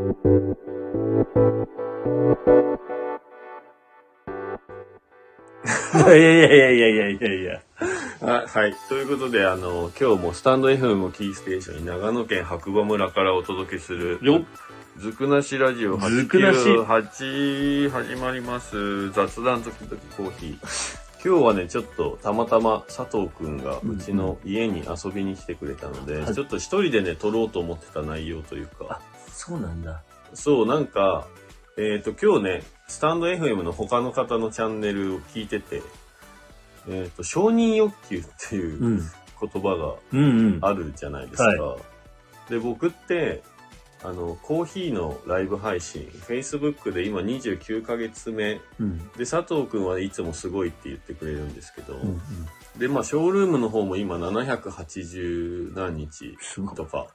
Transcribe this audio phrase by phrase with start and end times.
[0.00, 0.02] い
[6.08, 7.60] やいやいやいやいやいやいや。
[8.22, 8.74] あはい。
[8.88, 14.42] ということで、あの、今日もスタンド FM をキーステーションに長野県白馬村からお届けする、よ
[14.96, 19.10] ずくなしラジオずくなし898始まります。
[19.10, 21.10] 雑談時々コーヒー。
[21.22, 29.02] 今日はね、ちょっとたまたま佐藤くんがうちの家に遊びに来てくれたので、はいちょっと一人でね、撮ろうと思ってた内容というか、
[29.40, 30.02] そうなんだ。
[30.34, 31.26] そう、なんか、
[31.78, 35.82] えっ、と、今日ね、スタンド FM の他の方のチャンネルを聞いてて、
[36.86, 38.98] えっ、と、承認欲求っていううん。
[39.40, 40.68] 言葉が。
[40.68, 41.44] あるじゃないですか。
[41.44, 41.78] は
[42.50, 43.42] で、僕って、
[44.04, 48.60] あの、コーヒーのライブ配信、Facebook で今29ヶ月目。
[48.78, 48.98] うん。
[49.12, 52.20] で、佐藤くんはいつもすごいって言ってくれるんですけど、うんうん。
[52.78, 56.36] で、まあ、ショールームの方も今780何日
[56.76, 57.06] とか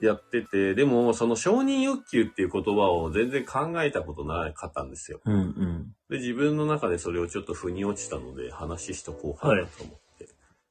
[0.00, 5.20] やってて、でも、その承認欲求っていう言葉を全然考えたことなかったんですよ。
[5.24, 5.94] うんうん。
[6.10, 10.28] で、自分の中でそれをちょっと腑に落ちたので話しとこうかなと思って。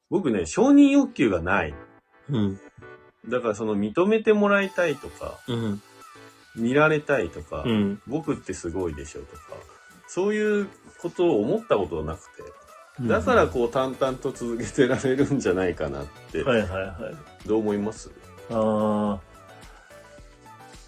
[0.10, 1.74] 僕ね、承認欲求がない。
[2.30, 2.60] うん。
[3.28, 5.82] だからその認めてもらいたいとか、うん。
[6.56, 8.02] 見られたいとか、うん。
[8.08, 9.42] 僕ってすごいでしょとか、
[10.08, 10.70] そういう
[11.02, 12.44] ことを思ったことはなくて、
[13.02, 17.48] だからこう淡々と続けてられるんじゃないかなって、はいはいはい。
[17.48, 18.10] どう思います？
[18.50, 19.36] ああ。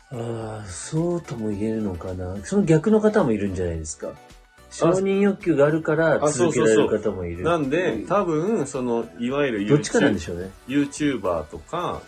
[0.10, 2.38] ああ、そうとも言えるのかな。
[2.44, 4.14] その逆の方もいるんじゃないですか。
[4.70, 7.44] 承認欲求があるからあ続けられる方もいる。
[7.44, 10.52] なんで、多分、その、いわゆるどっちかなんで YouTube しょうね。
[10.68, 12.02] YouTuber とか、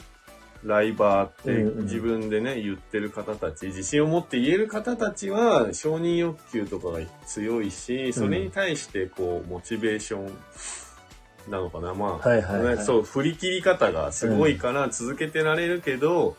[0.64, 10.32] ライバーってうんうん自分でね、言ってる方たち、自信を持って言える方たちは、承認欲求とかが強いし、それに対して、こう、モチベーション
[11.50, 11.94] なのかな。
[11.94, 12.78] まあ、はいはいはい。
[12.78, 16.38] ねそう、振り切り方がすごいから続けてられるけど、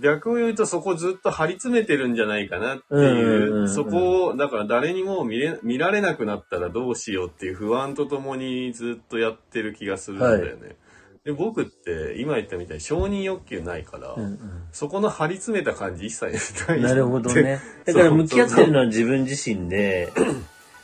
[0.00, 2.96] 逆を言うとそこずっと張り詰めてるんじゃないかなってう。
[2.96, 3.68] んうんうんいうう、ん。
[3.68, 10.76] そこを、だから誰にも見れ見られなくなったらどうしようっていう不安とともにずっとやってる気がするんだよね。
[11.24, 14.38] で、僕って今言ったみたいに承認欲求ないから、うん
[14.72, 16.78] そこの張り詰めた感じ一切ない。
[16.78, 17.60] うん、なるほどね。
[17.86, 20.12] だから向き合ってるのは自分自身で、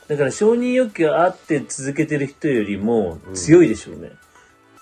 [0.07, 4.11] だから承認欲求あって続けてる人よりも強いでしょうね。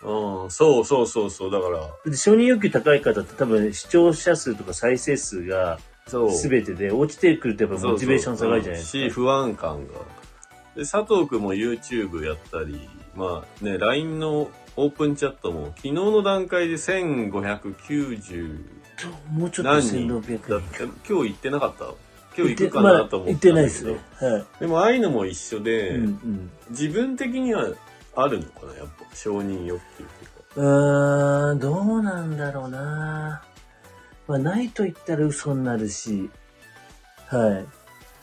[0.02, 1.52] うん、そうそうそうそう。
[1.52, 6.32] だから、で承認欲求高い方って多分視聴者数とか再生数がそう。
[6.36, 9.04] 全てで落ちてくるとやっぱモチベーション下がるじゃないですか。
[9.06, 9.94] し、不安感が。
[10.76, 18.60] で、佐藤くんも YouTube やったり、まあね、LINE のオープンチャットも昨日の段階で1590
[19.32, 21.86] もうちょっと何人1600だって、今日行ってなかった？
[22.40, 24.00] 今日行って行くかなと思まだ行ってないですね。
[24.20, 24.46] はい。
[24.60, 26.52] でもああいうのも一緒で、うんうん。
[26.70, 27.68] 自分的には
[28.16, 30.40] あるのかなやっぱ承認欲求っていうか。
[30.56, 33.44] うーん、どうなんだろうな。
[34.28, 36.30] まあ、ないと言ったら嘘になるし、
[37.28, 37.66] はい。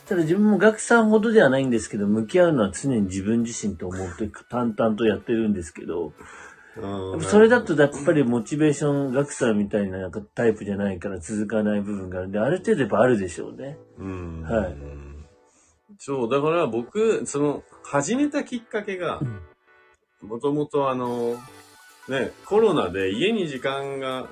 [0.07, 6.13] ただ自分も学さんほどではないんですけど、向き合うのは常に自分自身と思うと淡々とやってるんですけど、
[6.81, 13.77] うんそれだとやっぱりモチベーション、学さんみたいななんかタイプじゃないから続かない部分があるんで、ある程度やっぱあるでしょうね。
[13.97, 14.75] うんはい
[15.99, 19.19] そう、だから僕、その、始めたきっかけが、
[20.21, 21.35] もともとあの、
[22.07, 24.27] ね、コロナで家に時間が、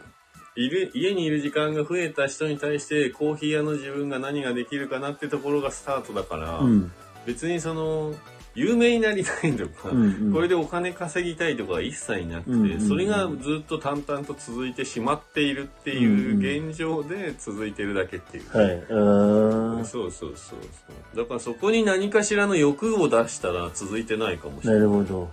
[0.55, 6.91] いる、家にいる時間が増えた人に対して、コーヒー屋の自分が何ができるかなってところがスタートだから、うん。
[7.25, 8.13] 別にその、
[8.55, 18.57] 有名になりたいとか、うんうんこれでお金稼ぎたいとかは一切なくて、うんうんうんそれがずっと淡々と続いてしまっているっていう現状で続いてるだけっていう。
[18.57, 19.85] はい。
[19.85, 21.17] そうそうそうそう。
[21.17, 24.87] だからそこに何かしらの欲を出したら続いてないかもしれなない。
[24.87, 25.29] るほど。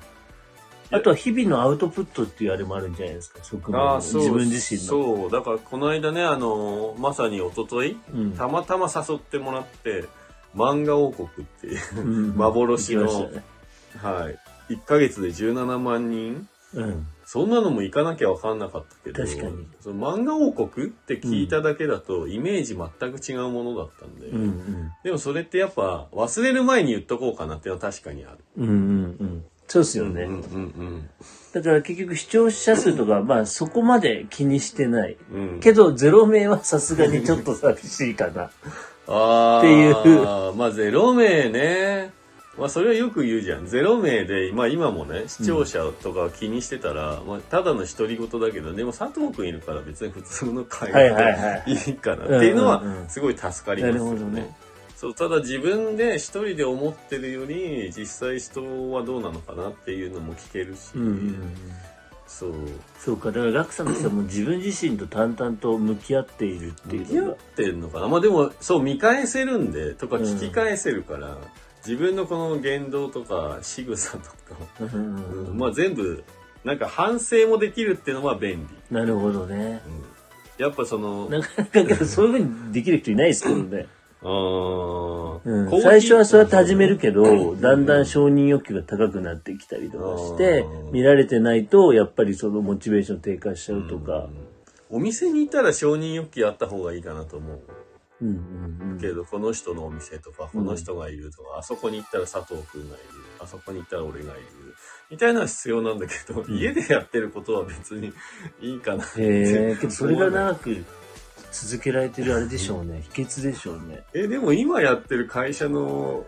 [0.90, 4.20] あとは日々のアウトプットっていうあれもあるんじゃないですか、側面のああ、そう。
[4.20, 4.86] 自分自身の。
[4.86, 5.30] そう。
[5.30, 10.04] だからこの間ね、あの、まさに一昨日うんたまたま誘ってもらって、
[10.54, 11.30] 漫画王国っ
[11.60, 13.42] ていう、うん幻のね
[13.96, 14.38] はい。
[14.74, 16.48] 1ヶ月で17万人？
[16.74, 17.06] うん。
[17.24, 24.90] そんなのも行かなきゃ分かんなかったけど、確かにその漫画王国って聞いただけだと、イメージ全く違うものだったんで、うんうん。
[25.02, 28.38] でもそれってやっぱ忘れる前に言っとこうかなっていうのは確かにある。
[28.58, 28.76] うんうんう
[29.24, 29.44] ん。
[29.66, 30.24] そうですよね。
[30.24, 31.10] うんうん
[31.54, 35.18] だから結局視聴者数とか、まあそこまで気にしてない。
[35.30, 35.40] うん。
[35.40, 38.50] うん、けど、ゼロ名はさすがにちょっと寂しいかな。
[39.04, 42.12] っていうまあゼロ名ね。
[42.58, 43.66] まあそれはよく言うじゃん。
[43.66, 51.74] ゼロ名で、まあ今もね、視聴者とか気にしてたら、まあただの独り言だけど、でも佐藤くんいるから別に普通の会話はい。
[51.74, 54.56] でいいかなっていうのはうんうんうんすごい助かりますよなるほどねね。
[54.96, 61.56] そう、ただ自分で一人で思ってるより、実際人はどうなのかなっていうのも聞けるし、うんうんうん。
[62.42, 62.52] そう。
[62.98, 67.36] そうか、だからガクさんとしてはもう自分自身と淡々と向き合っているって向き合っ。
[67.54, 71.38] てんのかなまあでも、そう、見返せるんで、とか聞き返せるから、
[71.86, 74.34] 自分のこの言動とか仕草とか、
[74.80, 76.24] うんうんうんまあ全部、
[76.64, 78.96] なんか反省もできるっていうのは便利。
[78.96, 79.82] なるほどね。
[80.58, 83.86] うん、やっぱその、なかなかけどそういうふうにできる人いないですけどね。
[84.22, 85.01] あ ー
[85.44, 85.70] うん。
[85.70, 94.28] コーヒー最初はそうやって始めるけど、だんだん承認欲求が高くなってきたりとかしてう、ん見られてないと、やっぱりそのモチベーション低下しちゃうとか。
[94.90, 97.60] お店に行ったら承認欲求あった方がいいかなと思う。
[98.20, 99.00] うんうんうん。
[99.00, 103.04] けど、この人のお店とか、この人がいるとか、あそこに行ったら佐藤くんがいる、
[103.40, 104.74] あそこに行ったら俺がいる、
[105.10, 108.12] みたいなのは必要なんだけど、家でやってることは別に
[108.60, 109.22] いいかなって。
[109.22, 110.84] へえ、けどそれが長く
[111.52, 113.04] 続けられてるあれでしょうね。
[113.12, 114.02] 秘訣でしょうね。
[114.14, 116.24] え、でも今やってる会社の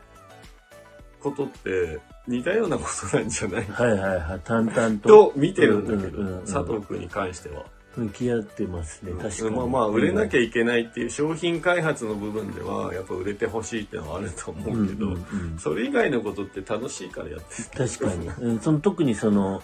[1.20, 3.64] ことって似たようなことなんじゃない？
[3.64, 4.40] はいはいはい。
[4.44, 7.64] 淡々とと見てるんだけど、うんうんうんうん佐藤くんに関しては。
[7.96, 9.12] 向き合ってますね。
[9.12, 9.50] 確かに。
[9.56, 17.88] まあまあ、売れなきゃゃいけないっていう商品開発の部分では、やっぱ売れてほしいっていうのはあると思うけど、うんうんうんそれ以外のことって楽しいからやってる。
[17.88, 18.26] 確かに。
[18.26, 19.62] うん、その特にその、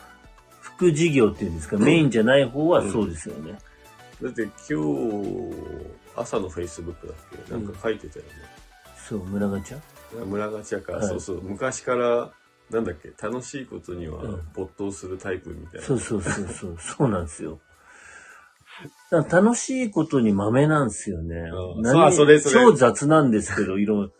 [0.60, 3.58] 副事業っていうんですか、メインじゃない方はそうですよね。
[4.22, 5.54] だって今日、
[6.14, 7.52] 朝のフェイスブックだっけ？
[7.52, 8.30] なんか書いてたよね。
[9.08, 10.24] そう、村ガチャ？
[10.26, 11.06] 村ガチャか、はい。
[11.08, 12.30] そうそう、昔から、
[12.70, 14.42] なんだっけ、楽しいことにはうん。
[14.54, 15.86] 没頭するタイプみたいな。
[15.86, 17.60] そうそうそうそう、そうなんですよ。
[19.10, 21.36] だから楽しいことに豆なんですよね。
[21.76, 21.80] う。
[21.80, 22.54] ん何そうそれそれ。
[22.66, 24.10] 超雑なんですけど、いろ、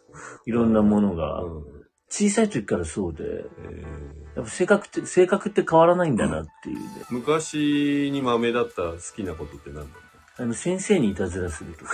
[0.47, 1.43] いろんなものが。
[1.43, 1.80] うん
[2.11, 3.85] 小さい時からそうで、え
[4.37, 6.83] やっぱ性格って、性格って変わらないんだなっていうね。
[7.09, 9.87] ー昔に豆だった好きなことって何だっ
[10.39, 11.93] あの、先生にいたずらするとか。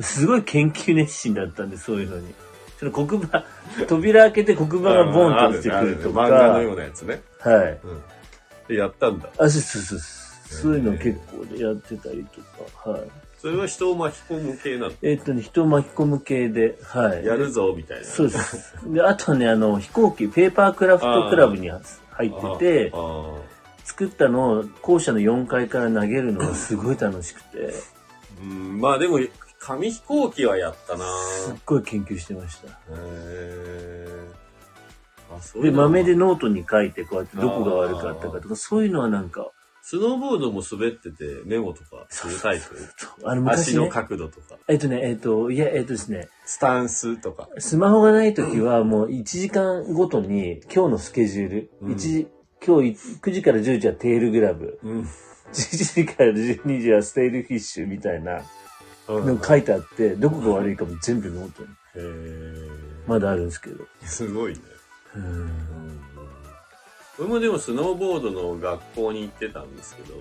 [0.02, 2.34] すごい研究熱心だったんで、そういうのに。
[2.78, 3.44] その黒板、
[3.86, 6.20] 扉開けて黒板たがボンと落ちてくるとか。
[6.22, 7.22] 漫画のようなやつね。
[7.40, 7.80] はい。
[7.84, 8.02] うん。
[8.68, 9.28] で、やったんだ。
[9.38, 9.98] あ、そうそうそう。
[10.50, 12.40] そういうの結構でやってたりと
[12.82, 12.90] か。
[12.90, 13.02] はい。
[13.38, 14.92] それは人を巻き込む系なの？
[15.00, 17.24] えっとね、人を巻き込む系で、はい。
[17.24, 18.04] やるぞ、みたいな。
[18.04, 18.74] そうです。
[18.92, 22.92] で、あとね、あの、飛行機、ペーパークラフトクラブに入ってて
[23.84, 27.74] 作ったのを校舎の4階から投げるのがすごい楽しくて、
[28.42, 29.20] うん、まあでも、
[29.60, 31.04] 紙飛行機はやったな
[31.44, 32.68] すっごい研究してました。
[32.68, 39.50] へーあ、そういで、まめでノートに書いて、こうやってどこが悪かったかとか、そういうのはなんか、
[39.90, 42.76] スノーボードも滑っててメモとかするタイプ？
[43.24, 44.58] あの足の昔ね、角度とか。
[44.68, 47.48] えっとね、えっと、いや、えっとですね、スタンスとか。
[47.56, 52.28] スマホがない時はもう1時間ごとに今日のスケジュール、うん一時
[52.62, 55.00] 今日9時から10時はテールグラブ、うん。
[55.54, 58.42] 11時から12時はステイルフィッシュみたいな
[59.08, 61.68] の書いてあって、どこが悪いかも全部ノートに。
[61.94, 62.68] へー
[63.06, 63.86] まだあるんですけど。
[64.02, 64.60] すごいね。
[65.16, 65.87] うんうん。
[67.18, 70.14] 俺もでもスノーボードの学校に行ってたんですけど、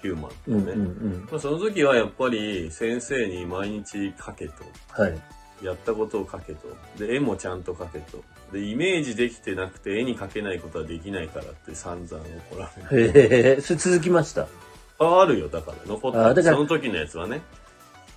[0.00, 0.72] ヒューマンうんとね。
[0.72, 1.28] うんうん。
[1.30, 4.52] まあ、その時はやっぱり先生に毎日書けと。
[4.90, 5.18] はい。
[5.62, 6.68] やったことを書けと。
[6.98, 8.22] で、絵もちゃんと書けと。
[8.52, 13.18] で、イメージできてなくて絵に描けないことはできないからって散々怒られて。
[13.20, 14.48] へえ、それ続きました？
[14.98, 15.76] あ、あるよ、だから。
[15.86, 16.26] 残ってる。
[16.26, 17.42] あだからその時のやつはね。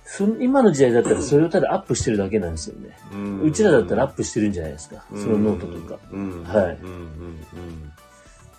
[0.04, 2.96] その今の時代だったらそれをただアップしてるだけなんですよね。
[3.12, 5.04] うんうちらだったらアップしてるんじゃないですか。
[5.10, 6.00] そのノートとか。。
[6.12, 6.44] うん。
[6.44, 7.92] はいうんうんうん。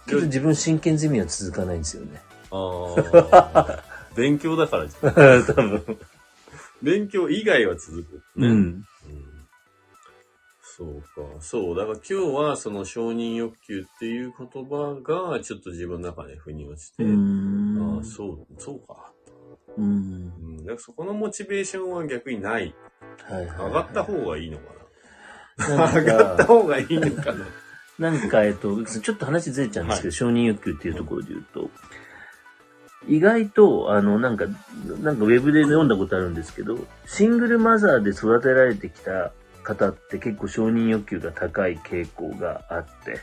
[0.07, 2.21] けど自分真剣ゼミは続かないんですよね。
[2.51, 2.95] あ
[3.33, 3.83] あ。
[4.15, 4.88] 勉強だから。
[5.44, 5.98] 多分。
[6.81, 8.16] 勉強以外は続く。
[8.40, 8.47] ね。
[8.47, 8.52] うん。
[8.52, 8.85] うん
[10.78, 11.42] そうか。
[11.42, 11.76] そう。
[11.76, 17.07] だから今日はその承認欲求っていう言葉がちょっと自分の中で腑に落ちて、あ
[17.99, 19.11] あ、そう、そうか。
[19.76, 19.85] うん。
[19.85, 20.57] うん。
[20.57, 22.76] だからそこのモチベーションは逆にない。
[23.28, 23.57] はいはい。
[23.57, 24.66] 上がった方がいいのか
[25.57, 25.92] なな。
[25.92, 27.45] ん 上がったか、方がいいのかな。
[27.99, 31.71] なんか、えっと、ちょっと話ずれちゃうんですけど、承認欲求っていうところで言うと、
[33.07, 34.45] 意外と、あの、なんか、
[35.01, 39.31] なんかウェブで読んだことあるんですけど、シングルマザーで育てられてきた
[39.63, 43.21] 方って結構承認欲求が高い傾向があって、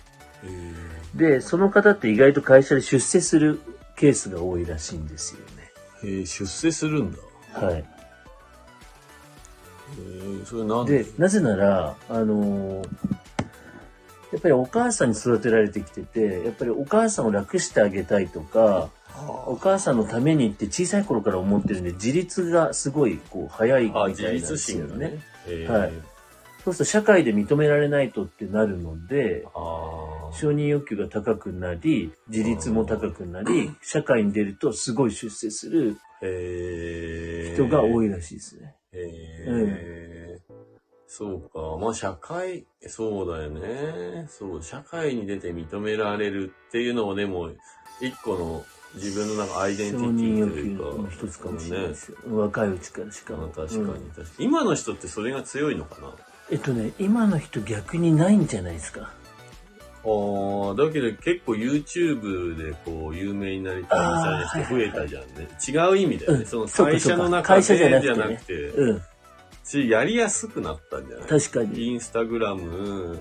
[1.14, 3.60] で、その方って意外と会社で出世する
[3.96, 5.72] ケースが多いらしいんですよね。
[6.02, 7.18] へえ、出世するんだ。
[7.54, 7.74] はい。
[7.76, 7.84] へ
[9.90, 11.04] え、それなんで？
[11.04, 12.88] で、なぜなら、あのー
[14.34, 18.90] やっぱりお母さんに育てられてきてて、やっぱりお母さんを楽してあげたいとか、
[19.46, 25.20] お母さんのためにって小さい頃から思ってるんで、自立がすごいこう早いみたあ、いなんですよね
[25.68, 25.92] はい
[26.64, 29.46] そうすると社会で認められないとってなるので。
[30.36, 35.96] 承認欲求が高くなり、自立も高くなり、社会に出るとすごい出世する。
[37.54, 38.74] 人が多いらしいですね。
[38.92, 38.98] へ
[39.46, 39.93] え。
[41.16, 41.78] そうか。
[41.80, 44.26] まあ社会、そうだよね。
[44.28, 47.50] そう、社会に出て認められるっていうのもでも、
[48.00, 48.64] 一個の
[48.96, 50.84] 自分のなんかアイデンティティというか。
[51.02, 51.94] の一つかもしれないでね。
[51.94, 52.18] すよ。
[52.30, 53.42] 若いうちからしかも。
[53.42, 54.44] まあ確かに、うん確かに。
[54.44, 56.10] 今の人ってそれが強いのかな？
[56.50, 59.02] えっとね、今の人逆にないんじゃないですか？
[59.02, 59.10] あ
[60.06, 65.48] あ、だけど結構 YouTube でこう有名になりたいみたいな人増えたじゃんね。
[65.66, 66.38] 違う意味だよね。
[66.40, 69.02] うんその会社の中でじゃなくてねじゃなくて、うん。
[69.64, 71.26] ちやりやすくなったんじゃない？
[71.26, 71.88] 確かに。
[71.88, 73.18] インスタグラム、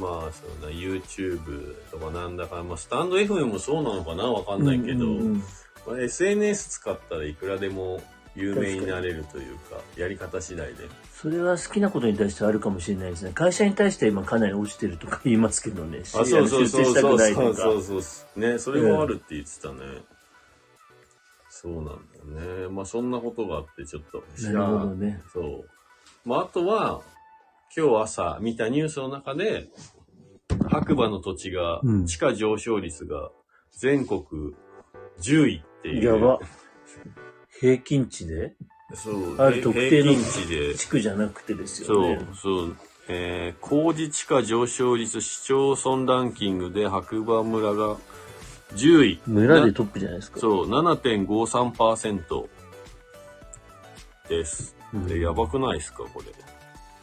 [0.00, 4.24] まあ、そんな YouTube とかなんだか、まあ、スタンド FM もそうなのかな？
[4.24, 5.44] わかんないけど、うんうんうん
[5.86, 8.02] まあ SNS 使ったらいくらでも
[8.36, 10.84] 有名になれるというか、やり方次第で。
[11.14, 13.32] それは好きなことに対してあるかもしれないですね。
[13.34, 16.00] 会社に対しては今かなり落ちてるとか言いますけどね。
[16.02, 16.94] あ、そうそうそうそう。
[16.94, 18.40] そうそうそう。
[18.40, 19.78] ね、それもあるって言ってたね。
[21.62, 22.68] そうなんだよね。
[22.68, 24.24] まあ、そんなことがあって、ちょっと。
[24.50, 25.20] なるほどね。
[25.30, 25.64] そう。
[26.24, 27.02] まあ、あとは、
[27.76, 29.68] 今日朝見たニュースの中で、
[30.70, 33.30] 白馬の土地が、うん地価上昇率が
[33.72, 34.22] 全国
[35.20, 36.04] 10位っていう。
[36.04, 36.38] やば。
[37.60, 38.56] 平均値で？
[38.94, 39.36] そう。
[39.36, 40.74] ある特定の平均値で。
[40.74, 42.76] 地区じゃなくてですそうよね。、そう。
[43.08, 47.96] えー、工事地価上昇率市町村ランキングで白馬村が
[48.74, 49.20] 10位。
[49.26, 50.40] 村でトップじゃないですか。
[50.40, 52.46] そう、7.53%
[54.28, 54.76] です。
[54.94, 56.26] うんで、やばくないですか、これ。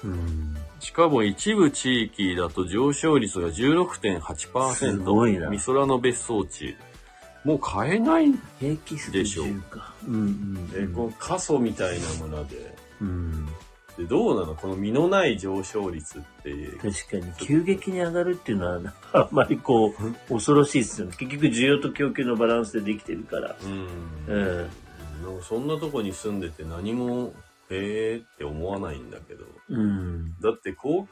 [0.03, 0.57] うん。
[0.79, 4.73] しかも一部地域だと上昇率が16.8%。
[4.73, 6.75] すごいな美空の別荘地。
[7.43, 8.31] もう買えない。
[8.61, 9.93] でしょ10か。
[10.07, 12.75] うんうんえ、この過疎みたいな村で。
[13.01, 13.47] うん。
[13.97, 14.55] で、どうなの？
[14.55, 16.77] この身のない上昇率っていう。
[16.77, 21.15] 確かに、急激に上がるっていうのは、 あんまりこう、恐ろしいですよね。
[21.17, 23.55] 結局、需要と供給のバランスでできてるから。
[23.61, 24.67] うん。
[25.33, 25.43] うん。
[25.43, 27.33] そんなとこに住んでて何も、
[27.69, 29.45] へーって思わないんだけど。
[29.69, 30.35] うん。
[30.41, 31.07] だって公、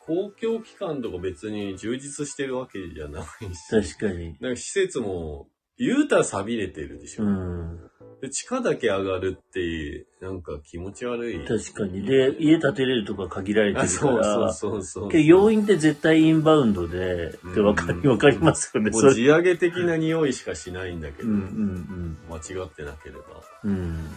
[0.00, 3.96] 公共機関とか別に充実してるわけじゃないし。
[3.98, 4.36] 確かに。
[4.40, 7.24] なんか施設も、言うたら錆びれてるでしょ。
[7.24, 7.90] うん。
[8.24, 11.44] で、地価だけ上がるって、なんか気持ち悪い。
[11.46, 12.06] 確かに。
[12.06, 14.52] で、家建てれるとか限られてあ、るかそうそうら。
[14.54, 15.10] そうそう。
[15.10, 18.90] けど要因って絶対インバウンドで、ってわかり、うんわかりますよね。
[18.90, 19.14] もう。
[19.14, 23.22] 地上げ的な匂いしかしないんだけど、うんうん間違ってなければ。
[23.64, 23.70] うん。
[23.70, 24.10] うん。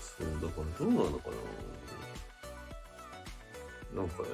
[0.00, 1.28] そう、だからどうなのか
[3.94, 4.28] ななんかね、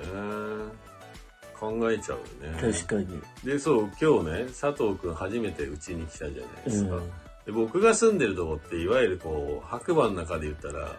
[1.59, 2.73] 考えちゃうよね。
[2.73, 3.21] 確かに。
[3.45, 6.95] で、そう、今日ね、佐藤くん初めてうちに来たじゃないですか。
[6.95, 7.11] うん。
[7.47, 10.97] で僕が住んでるとこって、いわゆるこう、白馬の中で言ったら、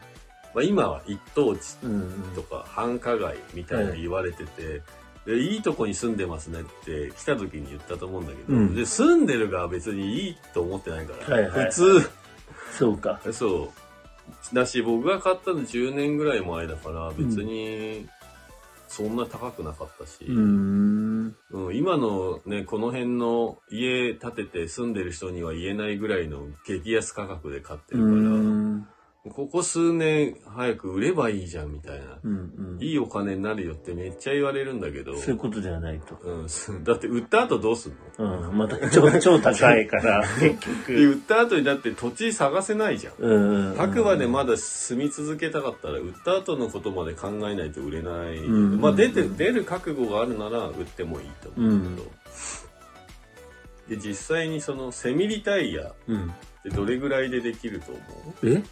[0.53, 4.81] まあ今は一等地うんとか繁華街みたいな言われてて、
[5.25, 8.75] で、いいとこに住んでますねって来た時に言ったと思うんだけど、うん。
[8.75, 11.65] で、住んでる側は別にいいと思ってないから、はいはい。
[11.67, 12.09] 普通、
[12.77, 13.21] そうか。
[13.31, 13.71] そ
[14.51, 14.55] う。
[14.55, 18.07] だし、僕が買ったの10年ぐらい前だから、別に、
[18.89, 21.12] そんな高くなかったし、うーん。
[21.51, 21.75] うん。
[21.75, 28.92] 今のね、この辺の家建てて住んでる人には言えないぐらいの激安価格で買ってるから、
[29.29, 32.19] ここ数年早く売ればいいじゃんみたいな。
[32.23, 36.17] うんいいお金になるよってめっちゃ言われるんだけどうん。、そういうことではないと。
[36.21, 38.49] うん、す だって売った後どうすんの？
[38.49, 38.57] うん。
[38.57, 40.93] また超、超高いから、 結で局。
[40.93, 43.13] 売った後にだって土地探せないじゃん。
[43.17, 43.75] うん。
[43.77, 48.41] 白馬でまだ住み続けたかったら、売った後のことまで考えないと売れない。
[48.41, 52.11] んまあ出て、出る覚悟があるなら売ってもいいと思うけど。
[53.87, 56.33] で、実際にそのセミリタイヤっうん。
[56.63, 57.99] てどれぐらいでできると思
[58.43, 58.63] うえ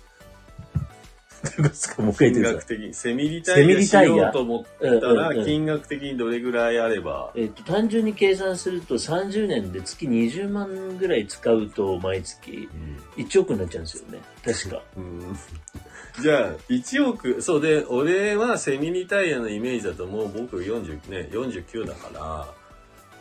[1.57, 2.53] どうですかもう一回金言ってください。
[2.55, 2.93] 額的に。
[2.93, 12.69] セミリタイヤしようと思ったうんうんら、うん金額的にどれぐらいあれば、えっと、単純に計算すると30年で月20万ぐらい使うと毎月
[13.17, 14.19] 1億になっちゃうんですよね。
[14.45, 14.81] 確か。
[14.97, 15.37] うん
[16.21, 22.19] じゃあ、1億、そうで、俺はセミリタイヤのイメージだともう僕40ね、49だから、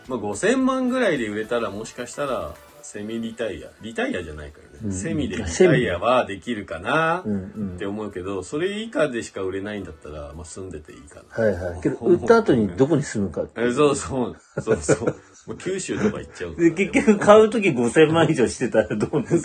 [0.09, 7.87] まあ5000万ぐらいで売れたらもしかしたら、セミリタイヤ、リタイヤじゃないからセミでリタイヤはできるかなって。
[7.87, 11.45] 思うけど、それ以下でしか売れないんだったら、まあ住んでていいかな。
[11.45, 11.81] はいはい。
[11.81, 15.07] けど、売った後にどこに住むかってえそうそう、そうそう。
[15.47, 19.43] もう九州とか行っちゃうからで、結局買うとき5000万以上してたらどうなる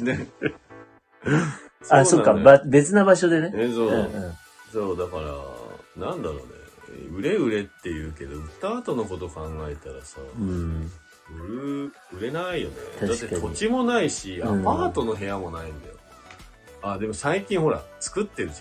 [0.00, 0.28] のね。
[1.90, 3.52] あ、そうか、ば別な場所でね。
[3.54, 3.88] えそう。
[3.88, 4.32] うんうん
[4.72, 6.42] そう、だから、なんだろうね。
[7.10, 10.90] 売れ売れって言うけど、売った後のこと考えたらさ、うん。
[11.30, 12.76] 売る、売れないよね。
[13.00, 15.94] だって土地もないし、アうんパートの部屋もないんだよ。
[16.82, 18.60] あ、でも最近ほら、作ってるじ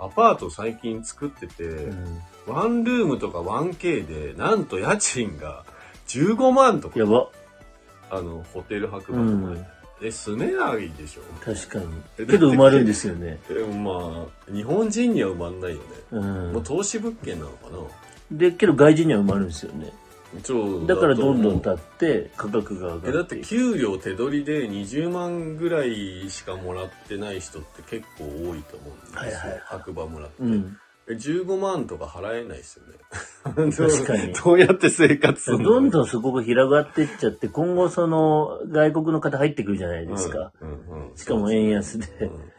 [0.00, 0.06] ゃん。
[0.06, 5.64] アパート最近作ってて、うんワンルームとか 1K で、なんと家賃が
[6.08, 7.28] 15万とか、やば。
[8.10, 9.66] あの、ホテル白う馬とかんで。。
[10.02, 12.26] え、住めないでしょ確かに。
[12.26, 13.40] けど埋まるんですよね。
[13.48, 13.72] でも
[14.12, 15.82] まあ、日本人には埋まんないよね。
[16.10, 16.62] うんもう。
[16.62, 17.78] 投資物件なのかな
[18.30, 19.90] で、けど外人には埋まるんですよね。
[20.86, 23.40] だからどんどん経って価格が上えだって。
[23.40, 29.20] 給料手取りで20万ぐらいしかもらってない人って結構多いと思うんですよ。
[29.20, 30.34] はいはいはい白馬村って。
[30.42, 30.76] うん。
[31.06, 32.94] え15万とか払えないですよね。
[33.44, 35.64] 確かに どうやって生活するの？
[35.64, 40.52] どんどんそこが広がっていっちゃって、今後その外国の方入ってくるじゃないですか。
[40.62, 42.06] うんうんうんしかも円安で。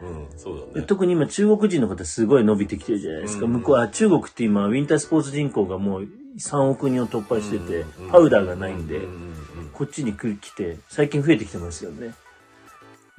[0.01, 0.85] うん、うん、そうだでね。
[0.85, 3.45] 特に今中国人の方すごい伸びてきてるじゃないですか。
[3.45, 9.01] うん向こうは中国って今ウィンタースポーツ人口がもう3億人を突破しててうん、パウダーがないんで
[9.73, 12.13] こっちに来て、最近増えてきてますよね。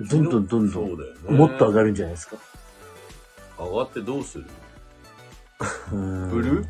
[0.00, 1.36] どんどんどんどん。
[1.36, 2.36] もっと上がるんじゃないですか。
[3.58, 4.44] 上がってどうする？
[5.92, 6.66] うん売る？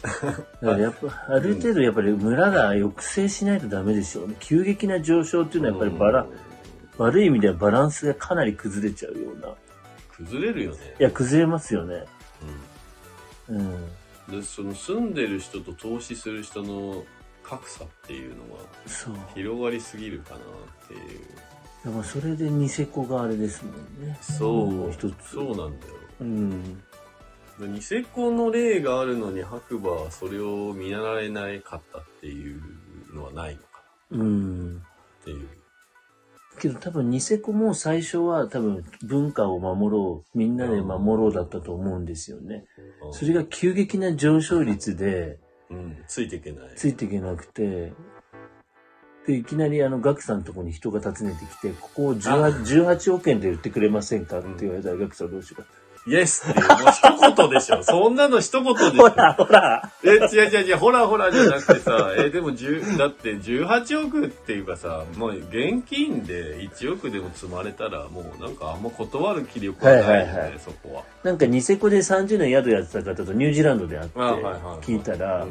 [0.80, 4.34] やっぱ、ある程度やっぱり村が抑制しないとダメですよね。
[4.40, 6.26] 急激な上昇っていうのはやっぱりバラ、
[6.96, 9.48] 悪い意味ではバランスがかなり崩れちゃうような。
[9.48, 9.52] い
[10.16, 10.78] 崩れるよね。
[10.98, 12.04] や、崩れますよね。
[13.48, 13.56] うん。
[13.56, 13.88] うん。
[14.30, 17.04] で、その住んでる人と投資する人の
[17.42, 19.14] 格差っていうのはそう。
[19.34, 20.40] 広がりすぎるかなっ
[20.88, 21.20] ていう。
[21.84, 24.18] でもそれでニセコがあれですもんね。
[24.20, 25.30] そう、一つ。
[25.30, 25.94] そうなんだよ。
[26.20, 26.82] うん。
[27.58, 32.62] でニセコの例があるのに白馬はそれを見習えないかったっていう
[33.14, 33.66] のはないのか
[34.12, 34.74] うん。
[34.76, 35.48] なっていう。
[36.60, 42.64] けど多分ニセコも最初は多分文化を守ろう、みんなで守ろうだったと思うんですよね。
[43.02, 45.38] うんそれが急激な上昇率で
[45.70, 46.70] うん、ついていけない。
[46.76, 47.92] ついていけなくて、
[49.26, 55.68] で、いきなりあの、ガクさんのところに人が訪ねてきて、ここを 18, 18億円で売ってくれませんかって言われたら、ガクさんどうしようか。
[56.06, 57.82] イエスっていう、もう一言でしょ。
[57.82, 59.08] そんなの一言でしょ。
[59.10, 71.02] ほら、ほらえ、違う違う違う、ほらほらじゃなくてさ、え、でも10、だって18億っていうかさ、もう現金で1億でも積まれたら、もうなんかあんま断る気力はないよね、はいはいはいそこは。
[71.22, 75.50] なんかニセコで30年宿やってた方とニュージーランドで会って聞いたら、うん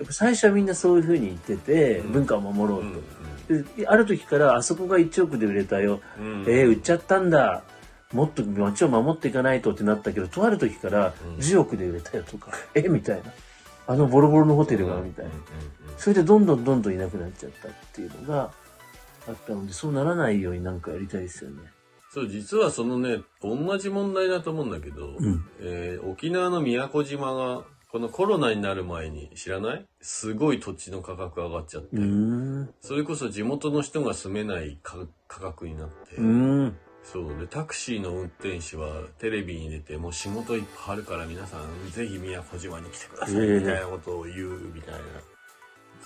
[0.00, 3.76] やっぱ最初はみんなそういう風に言ってて、うん文化を守ろううんと。
[3.76, 6.00] である時から、あそこが1億で売れたよ。
[6.18, 7.62] うんえー、売っちゃったんだ。
[8.12, 12.82] もっと街を守っていかないとってなったけど、とある時からうん10億で売れたよとか、 え？
[12.82, 13.32] みたいな。
[13.86, 15.30] あのボロボロのホテルが、みたいな
[15.96, 18.52] それでどんどんどんどんいなくなっちゃったっていうのが
[19.26, 21.56] あったので、そうならないようになんかやりたいですよね。
[22.12, 29.86] そう、実はそのね、同じ問題だと思うんだけど、うんえー沖縄の宮古島が、このコロナになる前に知らない？
[30.00, 31.96] すごい土地の価格上がっちゃって。
[32.80, 36.14] それこそ地元の人が住めない価価格になって。
[37.12, 45.00] そうで、タクシーの運転手はテレビに出て、もう仕事いっぱいあるから皆さんぜひ宮古島に来てください、ええみたいなことを言うみたいな。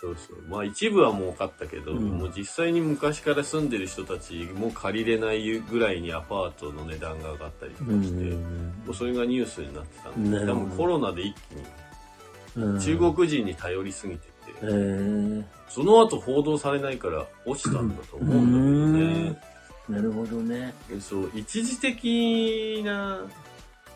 [0.01, 0.43] そうそう。
[0.49, 8.73] まあ一部は儲かったけど、うんもう実際に昔から住んでる人たちも借りれないぐらいにアパートの値段が上がったりとかうして、もん。
[8.89, 14.31] うそれがニュースになってたんで、多分コロナで一気にうん中国人に頼りすぎてて、
[14.63, 19.54] えー、その後報道されないから落ちたんだと思うんだけどね。
[19.89, 20.75] なるほどね。
[20.91, 23.21] えそう、一時的な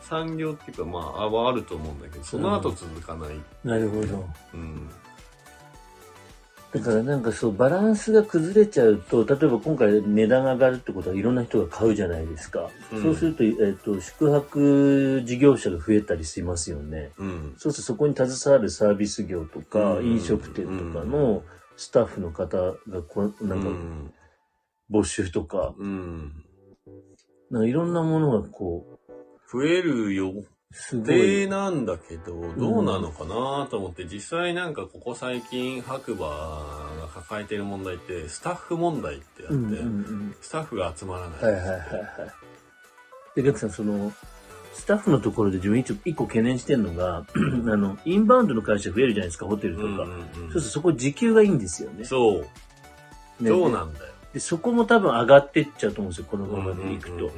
[0.02, 3.30] 産業っていうか、まあ、あはあると思うんだけど、その後続かない。
[3.64, 4.28] なるほど。
[4.54, 4.88] うん。
[6.72, 12.68] だからなんかそう、バランスが崩れちゃうと、例えば今回値段が上がるってことはいろんな人が買うじゃないですか。
[12.92, 17.10] うんそうすると、えっ、と、宿泊事業者が増えたりしますよね。
[17.16, 17.54] うん。
[17.56, 21.42] そうするとそこに携わるサービス業とか、うん飲食店とかの
[21.78, 23.68] スタッフの方がこう、なんか
[24.90, 25.00] うん。
[25.00, 26.44] 募集とか、うん。
[27.50, 28.98] なんかいろんなものがこ
[29.50, 31.48] 増えるよう、すご定い。
[31.48, 40.36] なんだけど、どうなのかなと思って、実際なんかここ最近白馬が抱えてる問題って、スタッフ問題ってあって、うんうんうん。
[40.42, 41.42] スタッフが集まらない。
[41.42, 41.80] はいはいはいはい。
[43.36, 44.12] で、ガクさん、その、
[44.74, 49.88] スタッフのところで自分一一個懸念してるのが、 あの、インバウンドの会社増えるじゃないですか、ホテルとか。
[49.88, 52.04] うんうんうんそうするとそこ時給がいいんですよね。
[52.04, 52.44] そ
[53.40, 53.42] う。
[53.42, 54.17] ねそうなんだよ。
[54.38, 57.30] で、そこも多分上がってっちゃうと思うんですよ、このままでいくと。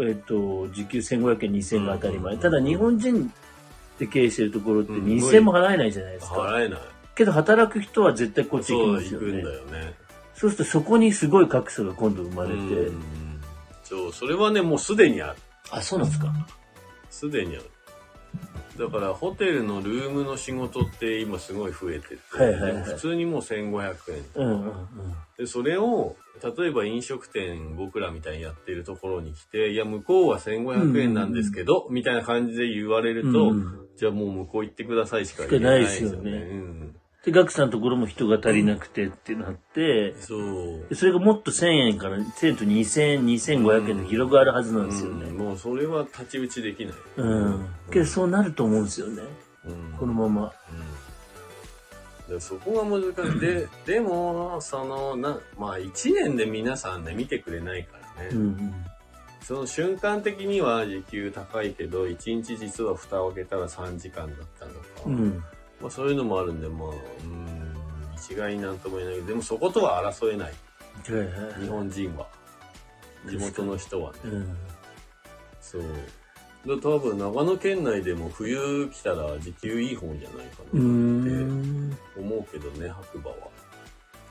[0.00, 2.34] えっ、と、時給1500円、2000円が当たり前。
[2.34, 3.30] うんただ日本人
[3.98, 6.36] で経営してるところってうん2000円も払えないじゃないですか。
[6.36, 6.80] 払えない。
[7.14, 9.54] けど働く人は絶対こっち行きそう、ますよね行くんだ。
[9.54, 9.94] よね。
[10.34, 12.54] そうするとそこにすごい格差が今度生まれて。
[12.54, 13.40] うん
[13.84, 15.38] そう、それはね、もうすでにある。
[15.70, 16.32] あ、そうなんですか。
[17.10, 17.70] すでにある。
[18.78, 24.24] だから、ホテルのルームの仕事って今すごい増えてて、はいはいはい普通にもう1500円。
[24.34, 24.76] うんうんうん。
[25.36, 26.16] で、それを、
[26.56, 36.14] 例えば飲食店、僕らみたいにやってるところに来て、いや、向こうは1500円なんですけど、みたいな感じで言われると、うんじゃあもう向こう行ってくださいしか言えないですよね。
[36.14, 40.86] しかないですよねうんで、ガクさんのところも人が足りなくてってなって、そう。
[40.88, 45.26] でそれがもっと1000円から1000と2000、2500円で広がるはずなんですよね。
[45.26, 46.94] うんもうそれは太刀打ちできない。
[47.16, 47.68] うん。
[47.90, 49.22] けどそうなると思うんですよね。
[49.66, 50.52] うんこのまま。
[52.28, 53.40] うん、でそこが難しい。
[53.40, 58.28] で、でも、その、な、まあ一年で皆さんね、見てくれないからね。
[58.32, 58.74] うん
[59.48, 65.42] その瞬間的には時給高いけど、一日実は蓋を開けたら3時間だったとか、うん。
[65.78, 65.82] うん。
[65.82, 66.92] まあそういうのもあるんで、まあ、う
[67.26, 67.74] ん、
[68.16, 70.54] 一概になんとも言えないけど、でもそことは争えない。
[71.60, 72.26] 日本人は。
[73.26, 74.18] 地元の人はね。
[74.24, 74.56] うん。
[75.60, 75.82] そう。
[76.66, 81.96] で多分長野県内でも冬来たら時給いい方じゃないかなってん。
[82.16, 83.36] 思うけどね、白馬は。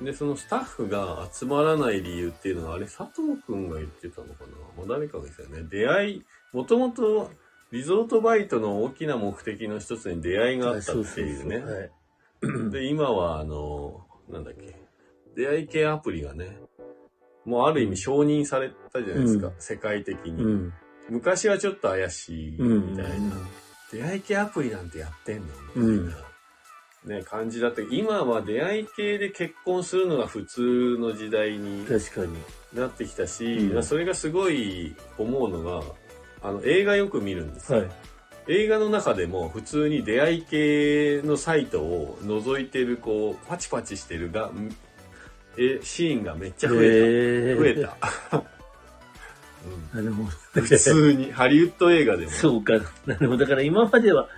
[0.01, 5.67] で、そのスタッフが集まらない理由っていうのは、あれ佐藤くんが言ってたのかなまあ誰かが言ってたよね。
[5.69, 7.31] 出会い、もともと
[7.71, 11.57] リゾートバイトの大きな目的の一つに出会いがあったっていうね。
[11.57, 11.91] はい。
[12.71, 14.75] で、今はあの、なんだっけ、
[15.35, 16.57] 出会い系アプリがね、
[17.45, 20.43] もうある意味承認されたじゃないですか、うん世界的に。
[20.43, 20.73] うん。
[21.09, 22.91] 昔はちょっと怪しいうん。
[22.91, 23.31] みたいな。
[23.91, 25.47] 出会い系アプリなんてやってんの？
[25.75, 26.21] みうんたい
[27.09, 32.37] な、ね、感じだったけど今は出会い系で結婚するのが普通の時代に確かに。
[32.73, 35.81] なってきたし、うんそれがすごい思うのが、
[36.47, 37.79] あの、映画よく見るんですよ。
[37.79, 37.89] はい。
[38.49, 44.73] 映画の中でも普通に出会い系のサイトを覗いてる、こう、パチパチしてるが、ん
[45.57, 46.87] え、シーンがめっちゃ増え
[47.51, 47.61] えた。
[47.61, 47.97] 増えた。
[49.93, 50.29] なるほど。
[50.55, 52.31] うん、普通に、ハリウッド映画でも。
[52.31, 52.73] そうか。
[53.05, 53.37] なるほど。
[53.37, 54.29] だから今までは、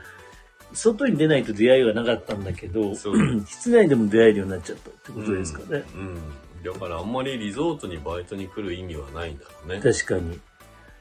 [0.73, 5.83] 外に出ないと出会いがなかったんだけど、室内でも出会えるようになっちゃったってことですかね。
[5.93, 6.01] うん。
[6.01, 6.19] うん
[6.63, 9.79] だからあんまりリゾートにバイトに来る意味はないんだろうね。
[9.81, 10.39] 確かに。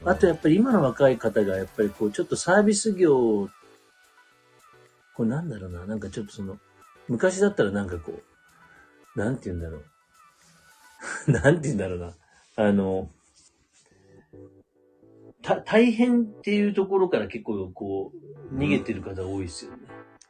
[0.04, 3.48] あとやっぱり今の若い方がやっぱりこうちょっとサービス業、
[5.14, 6.58] これなんだろうな、なんかちょっとその、
[7.08, 8.20] 昔だったらなんかこ
[9.16, 9.78] う、なんて言うんだろ
[11.26, 11.30] う。
[11.32, 12.14] なんて言うんだろうな。
[12.56, 13.10] あの、
[15.42, 18.12] た、大変っていうところから結構こ
[18.52, 19.78] う、逃げてる方多いですよね。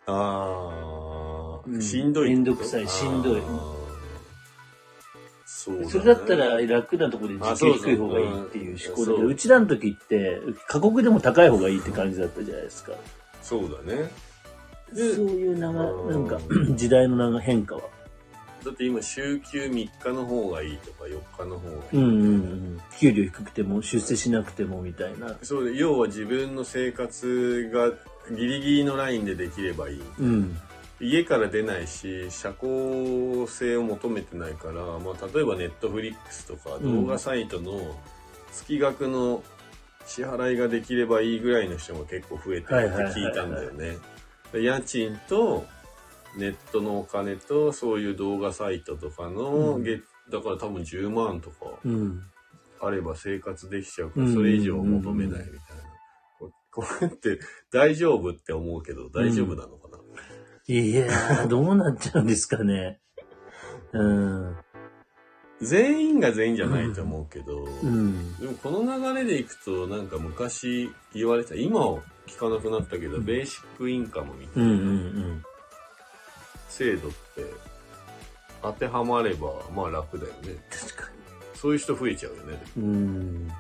[0.06, 2.30] ああ、うんしんどい。
[2.30, 3.42] めんどくさいしんどい
[5.58, 12.92] そねそれだったら楽なところで時給低い方がいいっていう思考だけど、うちらの時って、過酷でも高い方がいいって感じだったじゃないですか。
[13.42, 14.08] そうだね。
[14.94, 16.40] そういう長、うんなんか、
[16.76, 17.80] 時代の長変化は。
[18.64, 21.80] だって今週休3日の方がいいとか4日の方がいい。
[21.92, 22.80] うんうんうん。
[23.00, 25.36] 給料低くても出世しなくてもみたいな。
[25.42, 27.90] そうで要は自分の生活が
[28.36, 30.02] ギリギリのラインでできればいい。
[30.20, 30.56] うん。
[31.00, 37.96] 家から出ないし、社交性を求めてないから、まあ、例えばネットフリックスとかうん動画サイトの
[38.52, 39.42] 月額の
[40.06, 43.98] 支払いができればいいぐらいの人が結構増えてるって聞いたんだよね。
[44.52, 45.66] で家賃と
[46.36, 52.22] ネットのお金とそういう動画サイトとかの、うん月だから多分10万とかうん。
[52.80, 55.58] あれば生活できちゃうから、うんそれ以上求めないみたいな。
[56.38, 57.38] こ これって
[57.70, 59.77] 大丈夫って思うけど大丈夫なの？
[60.68, 63.00] いやー、 どうなっちゃうんですかね。
[63.92, 64.56] うん。
[65.62, 68.36] 全員が全員じゃないと思うけど、うん。
[68.36, 74.90] でもこの流れでいくとなんか昔言われた今は聞かなくなったけど、うんベーシックインカムみたうんういなんう
[75.32, 75.44] ん。
[76.68, 77.16] 制度って
[78.62, 81.10] 当てはまればまあ楽だよね確か
[81.54, 82.84] そういう人増えちゃうよね、に。
[82.84, 83.52] うん。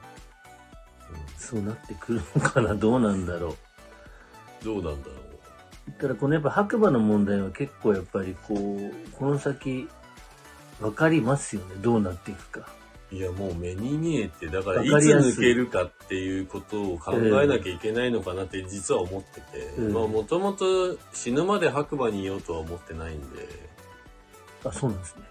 [1.38, 3.56] そうなってくるのかな、どうなんだろ
[4.62, 4.64] う。
[4.64, 5.27] どうなんだろだ
[5.92, 9.88] からこのやっぱ白馬の問題は結構やっぱりこう、この先、
[10.80, 11.74] わかりますよね。
[11.80, 12.68] どうなっていくか。
[13.10, 23.48] ういやもう目に見えてだからわいつ抜けるかっていうことを考えなきゃいけないのかなって実は思ってて、うんまあもともと死ぬまで白馬にいようとは思ってないんで
[24.64, 25.22] あ、そうなんですね。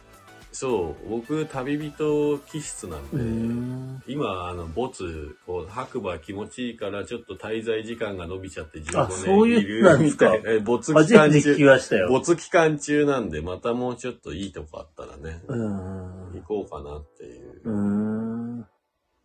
[0.60, 4.02] そう僕旅人気質なんで、ん。
[4.08, 10.34] 今、あの、ボツ、こう、白馬気持ちいいから、ちょっと滞在時間が伸びちゃって15あそういう年いるなんですか。
[10.48, 12.08] え没期間中。
[12.10, 16.32] 没期間中なんで、またもうちょっといいとこあったらね、うん。
[16.34, 17.62] 行こうかなっていう。
[17.64, 18.60] うん。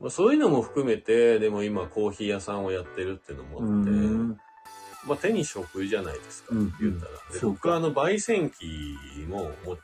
[0.00, 4.28] まあ、そういうのも含めて、でも今コーヒー屋さんをやってるっていうのもうあって、ん。
[5.06, 7.12] まあ手に職じゃないですか、うん言ったら。
[7.40, 8.66] 僕はあの、焙煎機
[9.30, 9.78] もも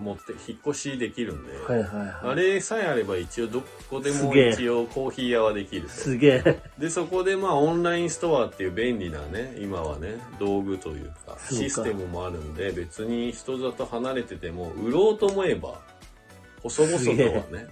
[0.00, 2.14] 持って、引っ越しできるんで、はいはいはい。
[2.22, 5.88] あれさえあれば一応どこですも一応コーヒー屋はできると。
[5.88, 6.60] すげえ。
[6.78, 15.80] で、そこでまあオンラインストアっていう便利なね、今はね、道具というか、システムもあるんで、別に人里離れてても、売ろうと思えば、
[16.62, 17.68] 細々とはね、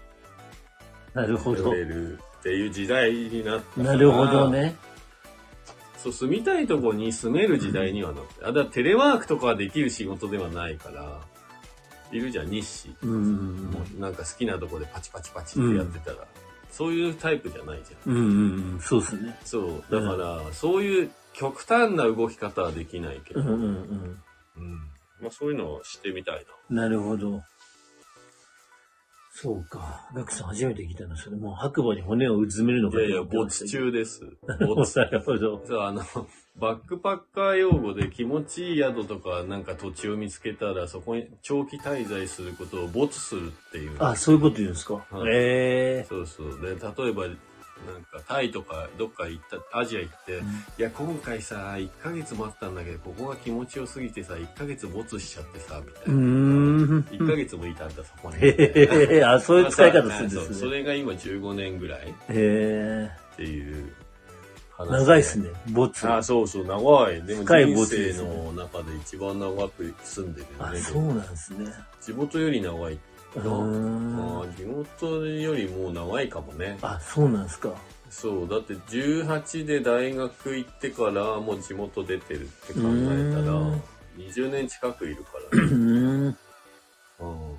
[1.15, 1.75] なるほど売。
[1.75, 4.51] れるっていう時代になったなるほど。
[4.51, 4.77] ね。
[5.97, 8.45] そう、住みたいとこに住める時代にはなって。
[8.45, 11.21] あ、だテレワークとかはできる仕事ではないから、
[12.13, 12.97] いるじゃん、日誌。
[13.03, 16.27] うんうんもうなんか好きなとこでパチパチパチってやってたら、
[16.71, 18.13] そういうタイプじゃないじゃん。
[18.13, 18.73] うん。
[18.75, 18.81] うん。
[18.81, 19.39] そうっすね。
[19.45, 19.85] そう。
[19.91, 23.47] だから、そういう極端な動き方はできないけど、うん。
[23.47, 24.23] うんうん
[24.57, 24.79] うん。
[25.21, 26.83] まあそういうのをしてみたいな。
[26.83, 27.43] なるほど。
[29.33, 30.09] そうか。
[30.15, 31.17] ガクさん初めて聞いたの。
[31.17, 34.23] それもう白馬に骨をうずめるのかいやいや、没中です。
[34.59, 34.99] 没。
[34.99, 35.63] なるほど。
[35.65, 36.03] そう、あの、
[36.57, 43.97] バックパッカー用語で気持ちいい宿とかなんか土地を見つけたらそこに長期滞在することを没するっていう。
[43.99, 44.95] あ、そういうこと言うんですか。
[44.95, 46.61] はいええそうそう。
[46.61, 47.25] で、例えば、
[47.87, 50.43] なんかタイとかどっか行った、アジア行って、
[50.79, 56.15] いや、今回さ、1ヶ月待ったんだけど、ここが気持ちよすぎてさ、1ヶ月没しちゃってさ、みたいうな。
[56.15, 57.01] ーん。
[57.11, 58.37] 1ヶ月もいたんだ、そこに。
[58.37, 60.57] へえ、あ、そういう使い方するんですね。
[60.57, 63.11] それが今15年ぐらいっへえ。
[63.37, 63.93] ていう
[64.77, 64.91] 話。
[65.01, 65.49] 長いっすね。
[65.71, 66.11] ボツ。
[66.11, 67.23] あ、そうそう、長い。
[67.23, 70.81] でも人生の中で一番長く住んでるよあ、ね。
[70.81, 71.67] そうなんですね。
[72.01, 72.95] 地元より長い。
[72.95, 74.43] うーん。
[74.43, 76.79] あ地元よりもう長いかもね。
[76.83, 77.75] あ、そうなんですか。
[78.11, 83.83] そう、だって18で大学行ってからもう地元出てるって考えたらうーん、
[84.19, 86.37] 20年近くいるからうね。
[87.21, 87.59] うん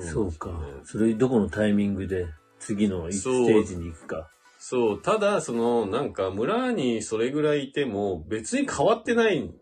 [0.00, 0.50] そうか。
[0.84, 2.26] それどこのタイミングで
[2.60, 4.28] 次のステージに行くか。
[4.58, 9.52] そう、ただ、その、なんか村にそれぐらいいても別に変わってないのよ。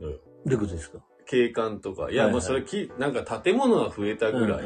[0.00, 0.06] ど
[0.46, 0.98] ういうことですか？
[1.28, 2.10] 景観とか。
[2.10, 4.64] いや、もうそれき、なんか建物が増えたぐらい。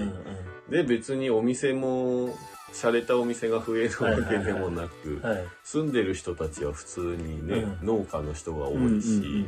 [0.70, 2.31] で、別にお店も、
[2.72, 5.20] 洒落たお店が増えるわけでもなく。
[5.64, 9.46] 住んでる人たちは普通にね、うん農家の人が多いし、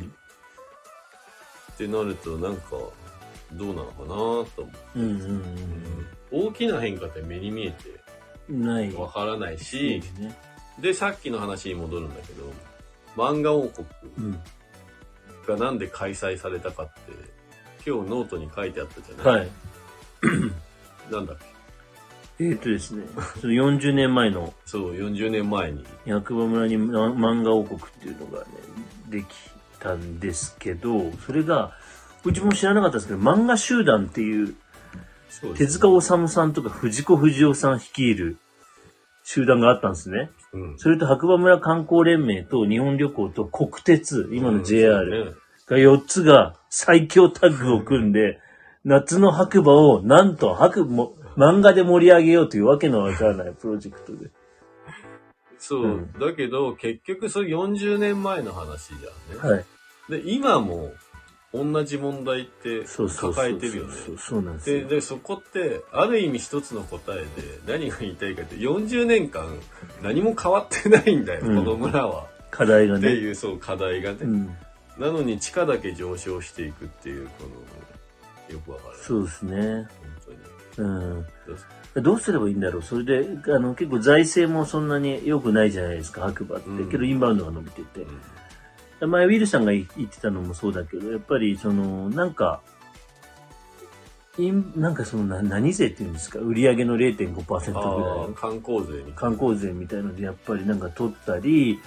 [1.73, 2.71] ってなるとなんか、
[3.53, 8.01] どうなのかなと思う、うんうん大きな変化って目に見えて
[8.49, 8.65] うん。
[8.65, 8.93] ない。
[8.93, 10.03] わからないし、
[10.79, 12.51] でさっきの話に戻るんだけど、
[13.15, 14.39] 漫画王国うん。
[15.47, 16.91] がなんで開催されたかって、
[17.87, 19.49] 今日ノートに書いてあったじゃない、はい。
[21.11, 21.37] なんだっ
[22.37, 22.43] け？
[22.45, 23.05] えー、とですね、
[23.39, 25.85] その40年前のそう、40年前に。
[26.05, 28.45] 役場村にま漫画王国っていうのがね、
[29.09, 29.25] でき
[29.79, 31.71] たんですけど、それが、
[32.25, 34.55] うちも知らなかったですけど、漫画集団っていう、
[35.29, 38.37] そうです手塚治虫さんとか藤子不二雄さん率いる
[39.25, 40.29] 集団があったんですね。
[40.53, 40.77] うん。
[40.77, 45.35] それと白馬村観光連盟と日本旅行と国鉄、今の JR
[45.65, 48.39] が4つが最強タッグを組んで、
[48.83, 54.29] 夏の白馬をなんと白も漫画で盛り上げようというわけのわからないプロジェクトで。
[55.57, 59.55] そう、うんだけど、結局それ40年前の話じゃんね。
[59.55, 59.65] はい。
[60.07, 60.91] で、今も
[61.63, 62.83] 同じ問題って。
[63.17, 63.93] 抱えてるよね。
[64.17, 64.87] そうなんですで、よ。
[64.87, 67.27] で、そこって、ある意味一つの答えで、
[67.65, 69.45] 何が言いたいかって、40年間
[70.01, 72.27] 何も変わってないんだよ、うんこの村は。
[72.51, 73.07] 課題がね。
[73.07, 74.17] っていう、そう、課題がね。
[74.21, 74.57] うん。
[74.97, 77.43] なのに地価だけ上昇していくっていう、こ
[78.49, 78.97] の、よくわかる。
[79.01, 79.55] そうですね。
[79.57, 79.87] 本
[80.75, 80.87] 当に。
[80.87, 80.89] う
[81.21, 81.25] ん。
[82.03, 82.81] どうすればいいんだろう？
[82.81, 86.69] それで、あの、結構財政もそんなに良くないじゃないですか、白馬って。
[86.69, 88.01] うんけどインバウンドが伸びてて。
[88.01, 88.19] うん
[89.01, 92.61] 前、ウィルさんが言ってたのもそうだけど、やっぱり、その、なんか、
[94.37, 96.39] インなんかそのな、何税っていうんですか？
[96.39, 98.33] 売上の0.5%ぐらい。
[98.35, 99.13] 観光税に。
[99.13, 101.79] 観光税みたいので、やっぱりなんか取ったり、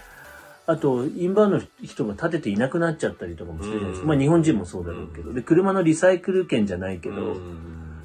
[0.66, 4.02] あと、インバウンドの人が建てていなくなっちゃったりとかもしてるじゃないですか。
[4.04, 4.08] うん。
[4.08, 5.32] まあ日本人もそうだろうけど。
[5.32, 8.02] で、車のリサイクル券じゃないけど、うん。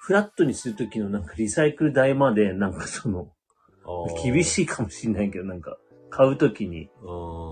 [0.00, 3.28] フラットにするときのなんかリサイクル代まで、なんかその、
[4.22, 5.76] 厳しいかもしれないけど、なんか、
[6.10, 7.51] 買うときに、あー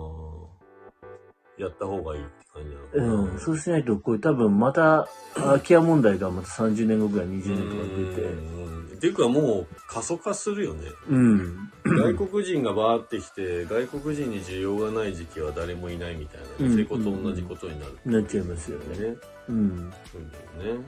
[1.62, 3.32] やった方がいいって感じなのかな。
[3.32, 8.60] うん、そうしないと、これ多分また、空き家問題がまた30年後ぐらい、20年とか出て、うん
[9.00, 10.82] っていうかもう過疎化するよね。
[11.08, 11.72] うん。
[11.86, 18.98] 外国人がバーってきて、外国人に需要がない時期は誰もいないみたいな、うんニセコと同じことになる、なっちゃいますよね。
[18.98, 19.16] ね。
[19.48, 19.92] うん。
[20.12, 20.22] そう
[20.60, 20.84] だよね。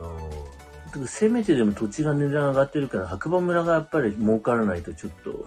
[0.00, 0.04] あ
[0.86, 5.46] だからせめてでも土地が値段上がってるから、白馬村がやっぱり儲からないとちょっと。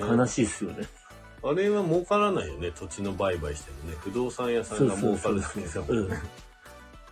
[0.00, 0.86] 悲しいっすよね。
[1.48, 3.96] あれは儲からないよね、土地の売買してもね。
[4.00, 6.16] 不動産屋さんが儲かるだけだもんうんね。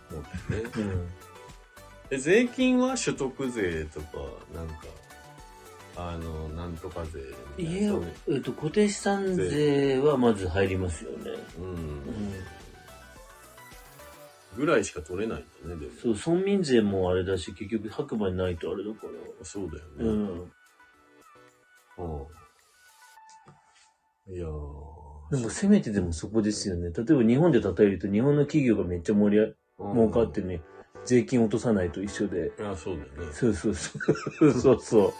[0.09, 0.69] そうだよね。
[0.77, 1.07] うん。
[2.09, 4.07] で税金は所得税とか、
[4.53, 4.75] なんか、
[5.95, 7.19] あの、なんとか税
[7.57, 11.31] みたい家をなそうね、えっと、固定資産税はまず入りますよね。
[11.57, 11.65] うん。
[11.65, 12.33] うん。
[14.55, 16.15] ぐらいしか取れないんだね、でも。
[16.15, 19.45] そう、村民税もあれだし、結局白馬にないとあれだから。
[19.45, 20.51] そうだよね。
[21.97, 22.11] うん。
[22.19, 22.27] うん。
[24.29, 25.37] いやー。
[25.37, 26.91] でもせめてでもそこですよね。
[26.95, 30.61] 例えば日本で例えると日本の企業がめっちゃ盛り上うん儲かってね、
[31.05, 32.51] 税金落とさないと一緒で。
[32.59, 33.33] いや、そうだよね。
[33.33, 33.91] そうそうそ
[34.41, 34.51] う。
[34.59, 35.13] そうそう。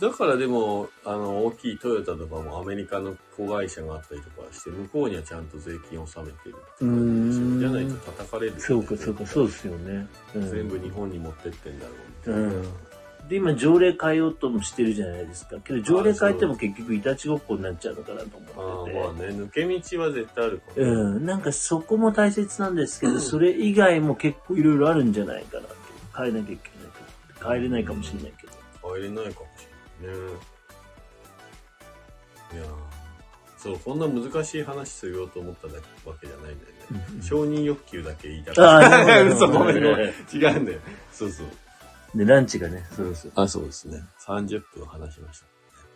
[0.00, 7.58] だからでも、あの、大きいトヨタとかもアメリカの子会社があったりとかして、向こうにはちゃんと税金を納めてるって感じですよ。
[7.60, 10.08] じゃないと叩かれるよね、そうか、そうか、そうですよね。
[10.34, 11.96] うん全部日本に持ってってんだろう
[12.28, 12.48] みたいな。
[12.48, 12.93] うん
[13.28, 15.56] で、今条例変えようともしてるじゃないですか。
[15.60, 19.00] けど条例変えても結局いたちごっこになっちゃうのかなとあ思ってて。
[19.00, 19.62] あまあね、抜け
[19.96, 20.90] 道は絶対あるかも、ね。
[20.92, 25.74] うん、なんかそこも大切なんですけど、それ以外も結構いろいろあるんじゃないかなって。
[26.16, 26.84] 変えなきゃいけな
[27.50, 27.54] い。
[27.56, 28.52] 変えれないかもしれないけど。
[28.82, 29.66] 入れないかもし
[30.02, 30.22] れないね。
[32.54, 32.66] いやー
[33.58, 37.06] そう、こんな難しい話するようと思っただけわけじゃないんだよね。
[37.16, 38.96] うん承認欲求だけ言いたかあった。
[39.00, 40.14] あ、なるほ 嘘、どごめんごめん。
[40.32, 40.80] 違うんだよ。
[41.12, 41.46] そうそう。
[42.14, 43.32] で、ランチがね、そうそう。
[43.34, 44.02] あ、そうですね。
[44.26, 45.46] 30分話しました。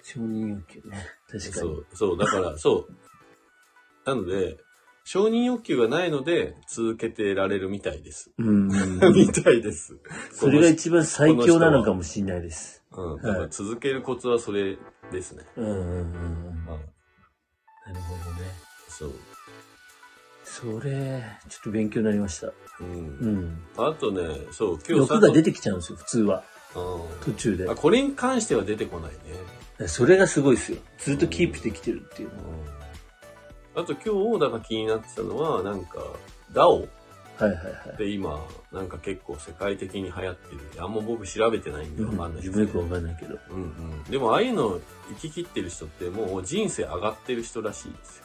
[0.02, 0.98] 承認欲求ね。
[1.28, 1.52] 確かに。
[1.52, 4.09] そう、そう、だから、 そう。
[4.09, 4.59] なので、
[5.04, 8.31] 承認欲求がないので、続けてられるみたいです。
[8.37, 8.68] うん。
[9.14, 9.98] みたいです。
[10.33, 12.85] それが一番最強なのかもしれないです。
[12.92, 13.22] うん。
[13.22, 14.76] だから続けるコツはそれ
[15.11, 15.44] ですね。
[15.57, 16.64] うんうんうん。
[16.66, 18.50] なるほどね。
[18.88, 19.12] そう。
[20.49, 22.47] それ、ちょっと勉強になりました。
[22.49, 22.55] う。
[22.81, 23.63] うんん。
[23.77, 26.43] あとね、そう、今日欲が出て、てきちゃうんですよ、普通は。
[26.75, 27.71] う途中でん。
[27.71, 27.75] あ、。
[27.75, 29.13] これに関しては出てこない
[29.79, 29.89] ね。
[29.89, 30.79] それがすごいですよ。
[30.99, 32.43] ずっとキープできてるっていうのは。
[33.77, 33.83] うん。
[33.83, 35.99] あと今日、だから気になってたのは、なんか、
[36.53, 36.89] DAO
[37.39, 37.73] はいはいはい。
[37.95, 40.83] って今、なんか結構世界的に流行ってる。
[40.83, 43.39] あんま僕調べてないんでわかんない自分よくわかんないけど。
[43.51, 44.03] うんうん。
[44.05, 44.81] でも、ああいうの
[45.11, 48.25] 生き切ってる人ってもう人生上がってる人らしいですよ。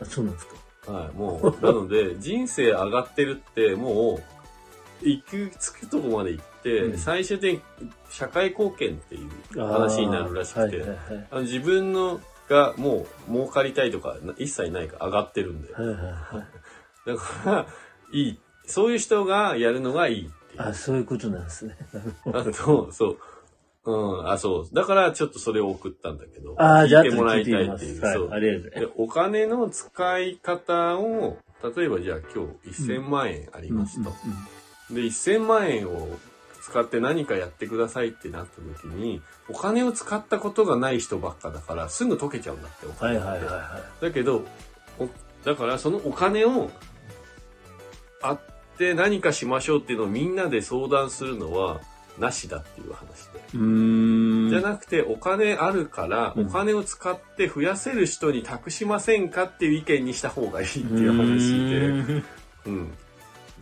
[0.00, 0.54] あ、そうなんですか。
[0.86, 4.20] はい、もう、なので、 人生上がってるって、も
[5.02, 11.26] う、行く、着くとこまで行って、うん最終的に社会貢献っていう話になるらしくて、あーはいはいはい。
[11.30, 15.72] あの自分のがもう儲かりたいとかな一切ないから上がってるんで。
[15.72, 17.06] はいはいはい。
[17.06, 17.66] だから、
[18.12, 18.40] いい。
[18.64, 20.62] そういう人がやるのがいいっていう。
[20.62, 21.76] あ、そういうことなんですね。
[22.26, 23.18] あと、そう。
[23.84, 24.74] うん、あ、そう。
[24.74, 26.54] だから、ちょっとそれを送ったんだけど。
[26.58, 27.66] ああ、じゃあ、聞いてもらいたい。
[27.66, 28.00] っていう。
[28.00, 31.38] はいそう、ありがとうございでお金の使い方を、
[31.76, 34.02] 例えばじゃあ今日1000万円あります。
[34.02, 34.10] と。
[34.92, 36.08] で、1000万円を
[36.62, 43.26] 使って何かやってくださいってなった時に、お金を使ったことがない人ばっかだから、すぐ溶けちゃうんだって、おはい金って。
[43.26, 44.44] はいはいはだけど、
[44.98, 45.08] お
[45.44, 46.70] だからそのお金を
[48.22, 48.40] あっ
[48.78, 51.80] て何かしましょうっていうのをみんなで相談するのは
[52.18, 53.40] なしだっていう話で。
[53.52, 62.22] じゃなくて、お金あるから、うんお金を使って増やせる人に託しませんかっていう意見にした方がいいっていう話で。
[62.66, 62.92] うん。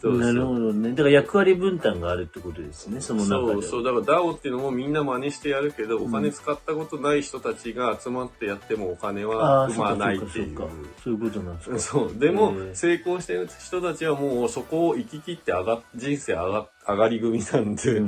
[0.00, 0.90] そうなるほどね。
[0.90, 3.52] だから役割分担があるってことですね、その中では。
[3.52, 10.74] そうそう、だから DAO っていうのもみんな真似してやるけど、お金使ったことない人たちが集まってやってもお金あはあ、生まないっていうそうか。
[11.04, 11.78] そういうことなんですか。
[11.78, 12.18] そう。
[12.18, 18.00] でも成功してる人たちはもうそこを生き切って上がっ、人生上が、上がり組なんで、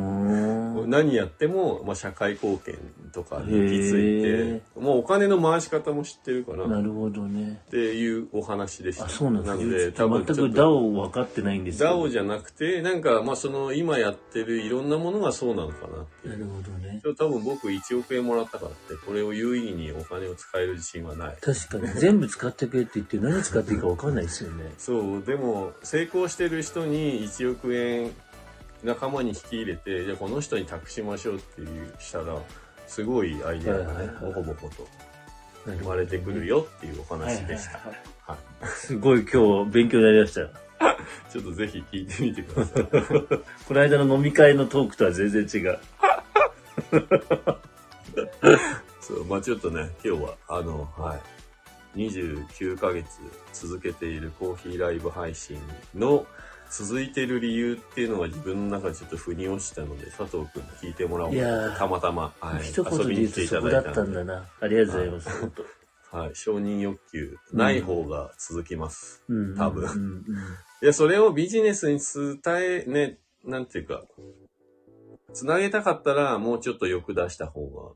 [0.86, 2.78] 何やっても、まあ、社会貢献
[3.12, 7.62] とかに行き着へいて、もうお金の回し方も知ってるから、っなるほどね。
[7.70, 9.06] ていうお話でした。
[9.06, 9.64] あ、そうなんですね。
[9.64, 11.90] なので、ちょっと全く DAO 分かってないんですよ。
[11.90, 16.32] DAO じゃなくて、なんか、まあ、その、今やってるいろんなものがそうなのかなっていう。
[16.32, 17.00] なるほどね。
[17.16, 21.36] 多分僕1億円もらったからって、これを有意義にお金を使える自信はない。
[21.40, 21.88] 確かに。
[22.00, 24.72] 全部使ってくれって言って何使っていいか分かんないですよね。
[24.78, 28.10] そう、でも、成功してる人に1億円
[28.82, 32.36] 仲間に引き入れて、じゃあこの人に託しましょうっていうしたら、
[32.86, 34.86] すごいアイデアがねボコボコと
[35.64, 37.78] 生生まれてくるよっていうお話でした。
[37.78, 38.12] はい
[38.66, 40.50] すごい今日勉強になりましたよ。
[41.30, 42.86] ちょっとぜひ聞いてみてください。
[43.66, 45.78] この間の飲み会のトークとは全然違う。
[49.00, 51.20] そう、まあちょっとね、今日は、あの、はい。
[51.96, 53.06] 29ヶ月
[53.52, 55.60] 続けているコーヒーライブ配信
[55.94, 56.26] の
[56.72, 61.34] 続いてる理由っていうのが自分の中でちょっと腑に落ちたので、佐藤くんに聞いてもらおう。
[61.34, 64.46] いやーたまたま、はい、一言で言うとそこだったんだな。
[64.60, 65.40] ありがとうございます。
[65.40, 66.16] 本当。
[66.18, 69.22] はい、承認欲求ない方が続きます。
[69.28, 69.56] うん。
[69.56, 69.84] 多分。
[69.84, 70.24] うんうん
[70.82, 74.02] いや、それをビジネスに伝え、ね、なんていうか、
[75.32, 77.94] つなげたかったらもうちょっと欲出した方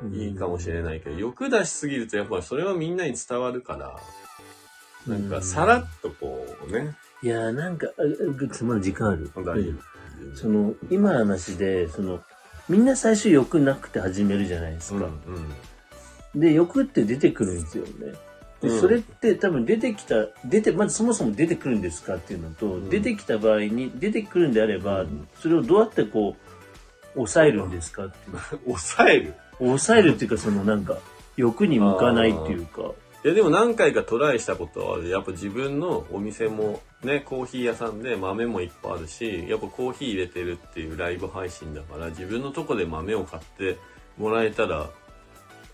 [0.00, 3.98] うんがいいかもしれないけど、欲出しすぎるとやっぱりそれはみんなに伝わるから、
[5.08, 9.30] なんかさらっとこうね、いやーなんか、ああまだ時間ある。
[9.34, 10.36] 大丈夫。
[10.36, 12.22] その、今の話で、その、
[12.68, 15.06] みんな最初欲なくて始めるじゃないですうん、か。
[16.34, 16.40] うん。
[16.40, 18.12] で、欲って出てくるんですよね。
[18.60, 28.38] でうんそれって多分出てきた、出て、まずそもそも出てくるんですかっていうのと、ん出てきた場合に、出てくるんであれば、うんそれをどうやってこう、抑えるんですかっていう。
[28.68, 29.34] 抑える？
[29.58, 30.98] 抑えるっていうか、そのなんか、
[31.38, 32.90] 欲に向かないっていうか。
[33.24, 35.08] いやでも何回かトライしたことはある。
[35.08, 43.78] やっぱ自分のお店もね、コーヒー屋さんで豆もいっぱいあるし、やっぱコーヒー入れてるっていうライブ配信だから、自分のとこで豆を買って
[44.18, 44.90] もらえたら、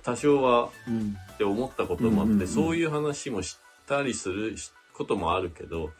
[0.05, 1.16] 多少はうん。
[1.34, 4.55] って思ったこともあって、そういう話もしたりする
[4.94, 5.90] こともあるけど、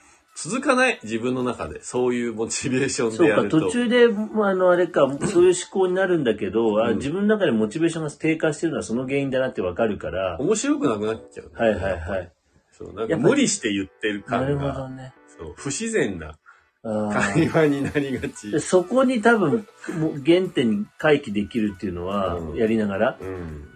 [0.43, 1.82] 続かない自分の中で。
[1.82, 3.61] そういうモチベーションそうか、でやると。
[3.61, 12.32] 途中で、まああの、あれか、そういう思考になるんだけど、あうん自分の中でモチベーションが低下してるのはその原因だなってわかるから、面白くなくなっちゃう、はいはいはい。
[12.72, 15.12] そう、なんか無理して言ってるなる感が、ほどね。
[15.38, 16.38] そう、不自然な
[16.82, 18.61] あ会話になりがちで。
[18.61, 19.66] そこに多分、
[20.24, 23.70] 原点に回帰できるっていうのはう、んやりながら、うん。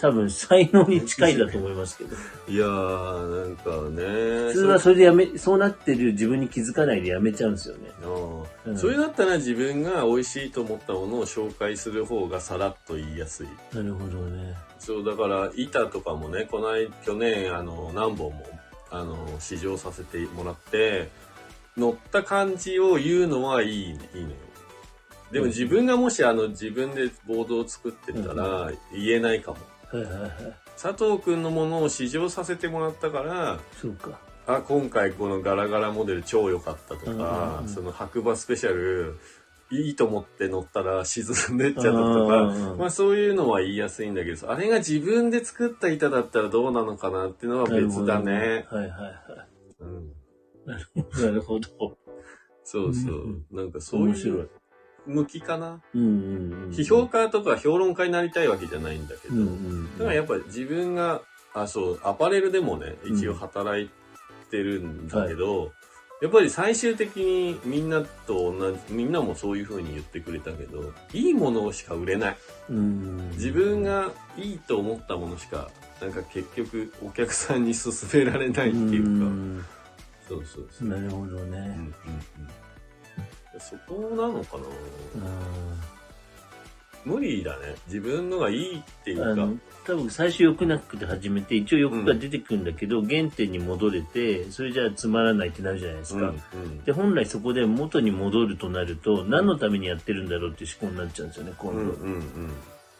[0.00, 2.16] 多分才能に近いんだと思いますけど。
[2.48, 4.52] いやー、なんかね。
[4.52, 7.90] 普通はそれでやめ、そうなってる自分に気づかないでやめちゃうんですよね。
[8.02, 13.48] そううんそれだったら自分が美味しいと思ったものを紹介する方がさらっと言いやすい。
[13.74, 14.54] なるほどね。
[14.78, 18.46] そう、だから板とかもね、この間、去年、あの、何本も、
[18.90, 21.08] あの、試乗させてもらって、
[21.76, 24.36] 乗った感じを言うのはいい、いいのよ。
[25.32, 29.58] でもうん自分がもしあの自分でボードを作ってたら言えないかも。
[29.92, 30.32] はいはいはい。
[30.80, 34.18] 佐藤くんのものを試乗させてもらったから、そうか。
[34.46, 39.18] あ、今回このガラガラモデル超良かったとうんかその白馬スペシャル、
[39.70, 48.66] いいと思って乗ったら沈んでっちゃったとうんか、まあそういうのは言いやすいんだけど、あれが自分で作った板だったらどうなのかなっていうのは別だね。
[48.70, 49.46] はいはいは
[49.80, 50.14] うん、
[50.66, 51.22] い。
[51.22, 51.68] なるほど。
[52.64, 53.56] そうそうう。
[53.56, 54.50] なんかそう面白いいう。
[55.08, 55.80] 向きかな？
[55.94, 56.70] うんうんうん。
[56.70, 59.98] 批評家とか評論家になりたいわけじゃないんだけど、うんうん。
[59.98, 61.22] だからやっぱ自分が、
[61.54, 63.90] あ、そう、アパレルでもね、一応働い
[64.50, 65.72] てるんだけど、
[66.20, 72.36] やっぱり最終的にみんなと同じ、みんなもそういう風に言ってくれたけど、いいものしか売れない。
[72.70, 73.30] うん。
[73.30, 79.64] 自分がいいと思ったものしか、なんか結局お客さんに勧められないっていうか、ん
[80.28, 80.88] そうそうそう。
[80.88, 81.58] なるほどうんうんね。
[81.58, 81.94] うん
[83.60, 84.64] そこなのかな
[87.04, 87.74] 無理だね。
[87.86, 89.48] 自分のがいいっていうか、
[89.86, 96.20] 多分最初欲なくて始めて、一応欲が出てくるんだけど、原点に戻れて、それじゃあつまらないってなるじゃないですか。
[96.20, 101.78] うんうんで、本来そこで元に戻るとなると、何のためにやってるんだろうっていう思考になっちゃうんですよね、今度。
[101.80, 102.52] うんうんうん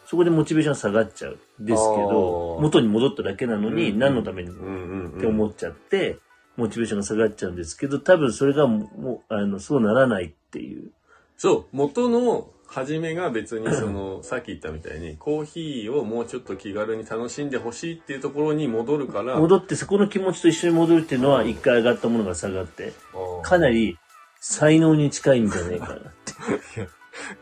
[0.07, 1.37] そこでモチベーション下がっちゃう。
[1.59, 6.17] ですけど、元に戻っただけなのに、うん何のためにっうんうんうんて思っちゃって、
[6.59, 10.91] モチベーションが下がっちゃうんですけど、多分それがもう、あの、そうならないっていう。
[11.37, 22.93] そう、元の初めが別にその、 さっき言ったみたいに、コーヒーをもうちょっと気軽に楽しんでほしいっていうところに戻るから、戻って、そこの気持ちと一緒に戻るっていうのは、一回上がったものが下がって、
[23.43, 23.97] かなり
[24.39, 26.33] 才能に近いんじゃないかなって。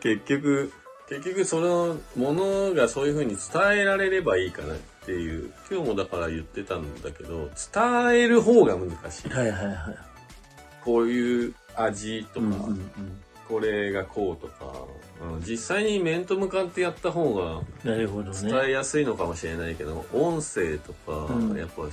[0.00, 0.72] 結局、
[1.08, 9.28] 結局そのものがそういう風に伝えられればいいかなっていう、今日もだから言ってたんだけど、伝える方が難しい。
[9.30, 9.76] はいはいはい。
[10.84, 14.74] こういう味とか、うんうんうんこれがこうとか、
[15.22, 18.62] うん実際に面と向かってやった方が伝ね。
[18.66, 21.90] えやすいのかもしれないけど、音声とか、うんやっぱその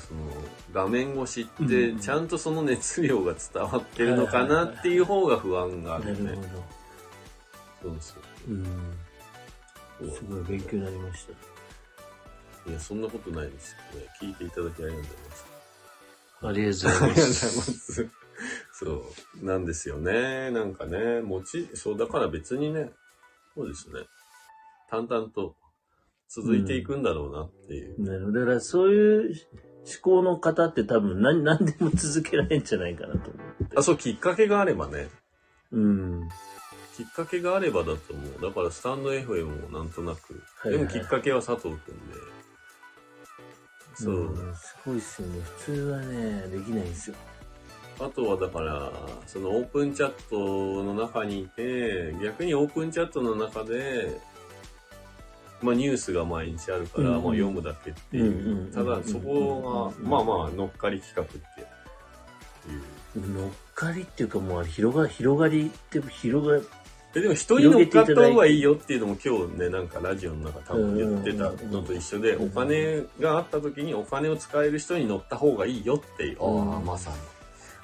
[0.73, 6.23] 画面越しっうんてちゃんとその熱量が伝わってるのかなっていう方が不安があるね。
[6.25, 6.47] なるほど。
[7.83, 8.15] そうそ
[8.49, 8.65] ううん。
[9.99, 12.69] すごい勉強になりました。
[12.69, 14.07] いや、そんなことないですよね。
[14.21, 15.45] 聞いていただきありがとうございます。
[16.41, 17.93] ありがとうございまございます。
[17.93, 18.09] す。
[18.73, 19.05] そ
[19.41, 19.45] う。
[19.45, 20.51] なんですよね。
[20.51, 22.91] なんかね、持ち、そう、だから別にね、
[23.55, 24.01] そうですね。
[24.89, 25.55] 淡々と
[26.27, 28.01] 続いていくんだろうなっていう。
[28.01, 28.39] なるほど。
[28.39, 29.35] だからそういう
[29.85, 33.77] 思考の方って多分何何でも続けられるんじゃないかなと思って。
[33.77, 35.09] あ、そう、きっかけがあればね。
[35.71, 36.29] うん。
[36.95, 38.41] きっかけがあればだと思う。
[38.41, 40.41] だからスタンド FM もなんとなく。
[40.63, 42.15] でもきっかけは佐藤くんで。
[43.95, 44.31] そう。
[44.31, 45.41] んすごいっすよね。
[45.41, 47.15] 普通はね、できないんですよ。
[47.99, 48.91] あとはだから、
[49.25, 54.19] そのオープンチャットの中にいて、逆にオープンチャットの中で、
[55.61, 58.71] まあニュースが毎日あるから、まあ読むだけっていう。
[58.73, 63.33] ただそこが、うんまあまあ乗っかり企画っていう。
[63.33, 66.59] 乗っかりっていうかもう広が、広がりって広が、
[67.15, 76.43] えでも人に乗っかった方がいいよっていうのも今日ね、なんかラジオの中多分言ってたのと一緒で、うんお金があった時にお金を使える人に乗った方がいいよっていう。
[76.43, 77.15] うんああ、まさに。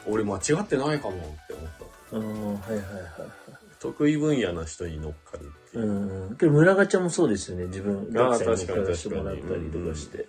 [0.07, 2.17] 俺間違ってないかもって思った。
[2.17, 3.31] ああ、はいはいはい。
[3.79, 5.85] 得意分野の人に乗っかるっていう。
[5.85, 6.35] うん。
[6.35, 7.65] けど村ガチャもそうですよね。
[7.67, 10.27] 自分、ああ学生に確かに乗っからせてもらったりとかして。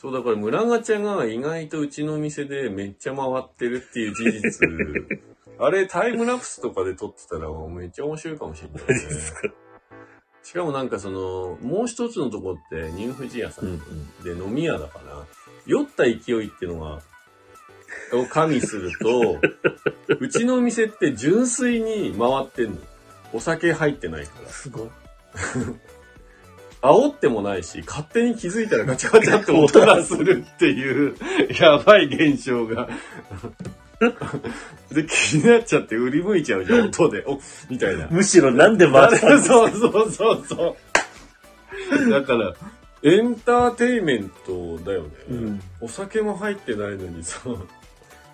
[0.00, 4.68] そう、だから村ガチャが意外とうちの店でめっちゃ回ってるっていう事実。
[5.64, 9.04] あれタイムラプスとかで撮ってたらめっちゃ面白いかもしれないね。
[10.42, 13.78] しかもなんかその、もう一つのとこってニューフジ屋さうんん
[14.24, 15.24] で飲み屋だから、
[15.64, 17.00] 酔った勢いっていうのが、
[18.12, 19.40] を加味すると、
[20.18, 22.78] うちの店って純粋に回ってんの。
[23.32, 24.48] お酒入ってないから。
[24.48, 24.88] すごい。
[26.82, 31.16] 煽ってもないし、勝手に気づいたらガチャガチャって音がするっていう、
[31.60, 32.88] やばい現象が。
[34.92, 37.24] で、気になっちゃって振り向いちゃうじゃん、音で。
[37.26, 37.38] お
[37.70, 38.08] みたいな。
[38.10, 40.76] むしろなんで回ったんですかそうそうそうそ
[42.06, 42.10] う。
[42.10, 42.54] だから、
[43.04, 45.08] エンターテインメントだよね。
[45.30, 47.40] うんお酒も入ってないのにさ、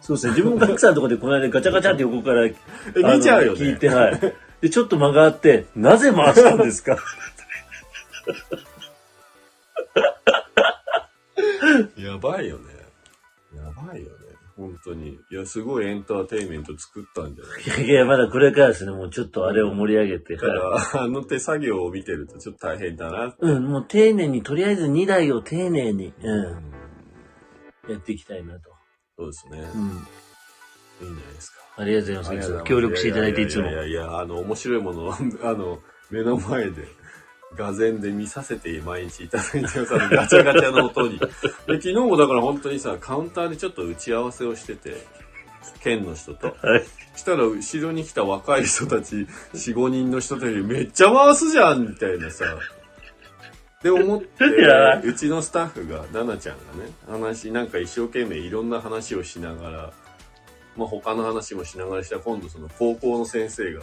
[0.00, 0.30] そうですね。
[0.32, 2.54] 自分もガクさんのとこでこの間ガチャガチャって横からえ
[2.96, 3.60] 見ちゃうよね。
[3.60, 4.20] あの聞いて、はい。
[4.60, 6.96] で、ちょっと間があって、なぜ回したんですか？
[11.96, 12.64] やばいよね。
[13.56, 14.17] やばいよね。
[14.58, 15.10] 本当に。
[15.30, 17.86] いや、すごいエンターテインメント作ったんじゃない？
[17.86, 18.90] いやいや、まだこれからですね。
[18.90, 20.34] もうちょっとあれを盛り上げて。
[20.34, 23.34] だかはいら、あの手作業を見てるとちょっと大変だな。
[23.38, 26.44] うん、もう丁寧に、とりあえず2台を丁寧に、うん、
[27.88, 28.70] やっていきたいなと。
[29.16, 29.58] そうですね。
[29.74, 31.06] うん。
[31.06, 31.58] いいんじゃないですか。
[31.76, 32.48] ありがとうございます。
[32.48, 33.72] いつも協力していただいていつもい。
[33.72, 35.18] やいやいや、あの、面白いものを、あ
[35.54, 35.78] の、
[36.10, 36.88] 目の前で、
[37.56, 39.94] 画前で見させて毎日いただいてます。
[39.94, 41.18] あのガチャガチャの音に。
[41.18, 41.26] で、
[41.66, 45.06] 昨日もだから本当にさ、カウンターでちょっと打ち合わせをしてて、
[45.82, 46.48] 県の人と。
[46.48, 46.84] はい。
[47.16, 52.44] したら後ろに来た若い人たち、4、5人の人たちめっちゃ回すじゃんみたいなさ。
[53.82, 54.44] で思って
[55.04, 59.92] うちのスタッフが、ナナちゃんがね、話、なんか一生懸命いろんな話をしながら、
[60.76, 63.82] まあ他の話もしながらしたら今度その高校の先生が、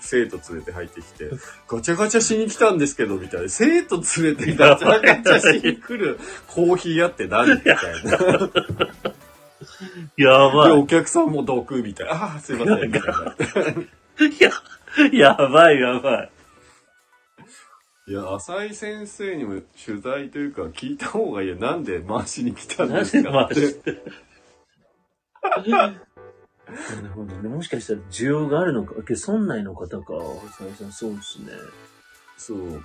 [0.00, 1.30] 生徒連れて入ってきて、
[1.66, 3.48] ガチャガチャしに来たんですけど、みたいな。
[3.48, 8.18] 生徒連れてガチャガチャしに来るコーヒー屋って何みたいな。
[10.16, 10.72] で、やばい。
[10.72, 12.12] お客さんも毒みたいな。
[12.14, 13.36] ああ、すいません、みたいな。
[14.26, 14.50] いや、
[15.12, 16.30] やばいやばい。
[18.08, 21.56] いや、浅井先生にも取材というか聞いた方がいいよ。
[21.56, 23.54] なんで回しに来たんなですぜかって？
[26.70, 27.48] なるほどね。
[27.48, 28.94] もしかしたら需要があるのか。
[29.02, 30.06] けど村内の方か。
[30.08, 31.52] そうですね。
[32.36, 32.84] そう。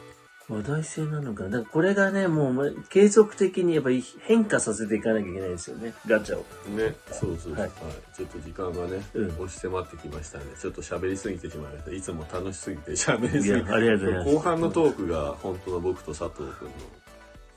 [0.50, 1.50] 話題性なのかな。
[1.50, 5.94] だからこれがね、もうま継続的にやっぱり変化させていかなきゃいけないですよね。
[6.06, 6.46] ガチャを。
[6.76, 7.72] ね、そうそう、ははいい。
[8.16, 10.46] ちょっと時間がね、うん押し迫ってきましたね。
[10.60, 11.92] ちょっと喋りすぎてしまいました。
[11.94, 13.72] いつも楽しすぎて喋りすぎて。
[13.72, 14.34] ありがとうございます。
[14.34, 16.74] 後半のトークが本当の僕と佐藤君の。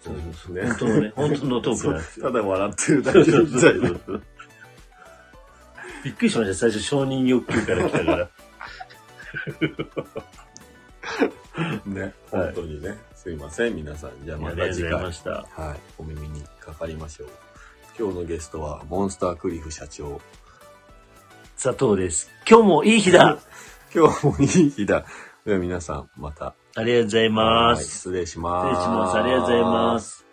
[0.01, 0.55] そうそうそう。
[0.55, 2.21] ね本当のね、本当のトーク。
[2.21, 4.21] ただ笑ってるだけみたいな。
[6.07, 6.55] びっくりしました。
[6.55, 8.31] 最初承認欲求から来たから。
[11.85, 12.97] ね、本当にね。
[13.17, 14.13] すいません、皆さん。
[14.25, 15.13] じゃあまありがとうた次回ございま。
[15.13, 15.31] した。
[15.31, 15.81] はい。
[15.99, 17.29] お耳にかかりましょう。
[17.99, 20.21] 今日のゲストは、モンスタークリフ社長。
[21.61, 22.31] 佐藤です。
[22.49, 23.39] 今日もいい日だ
[23.93, 25.05] 今日もいい日だ。
[25.45, 26.55] では皆さん、また。
[26.77, 27.85] ありがとうございまはいす。
[27.85, 28.77] 失礼します。
[28.77, 29.17] 失礼します。
[29.19, 30.26] ありがとうございます。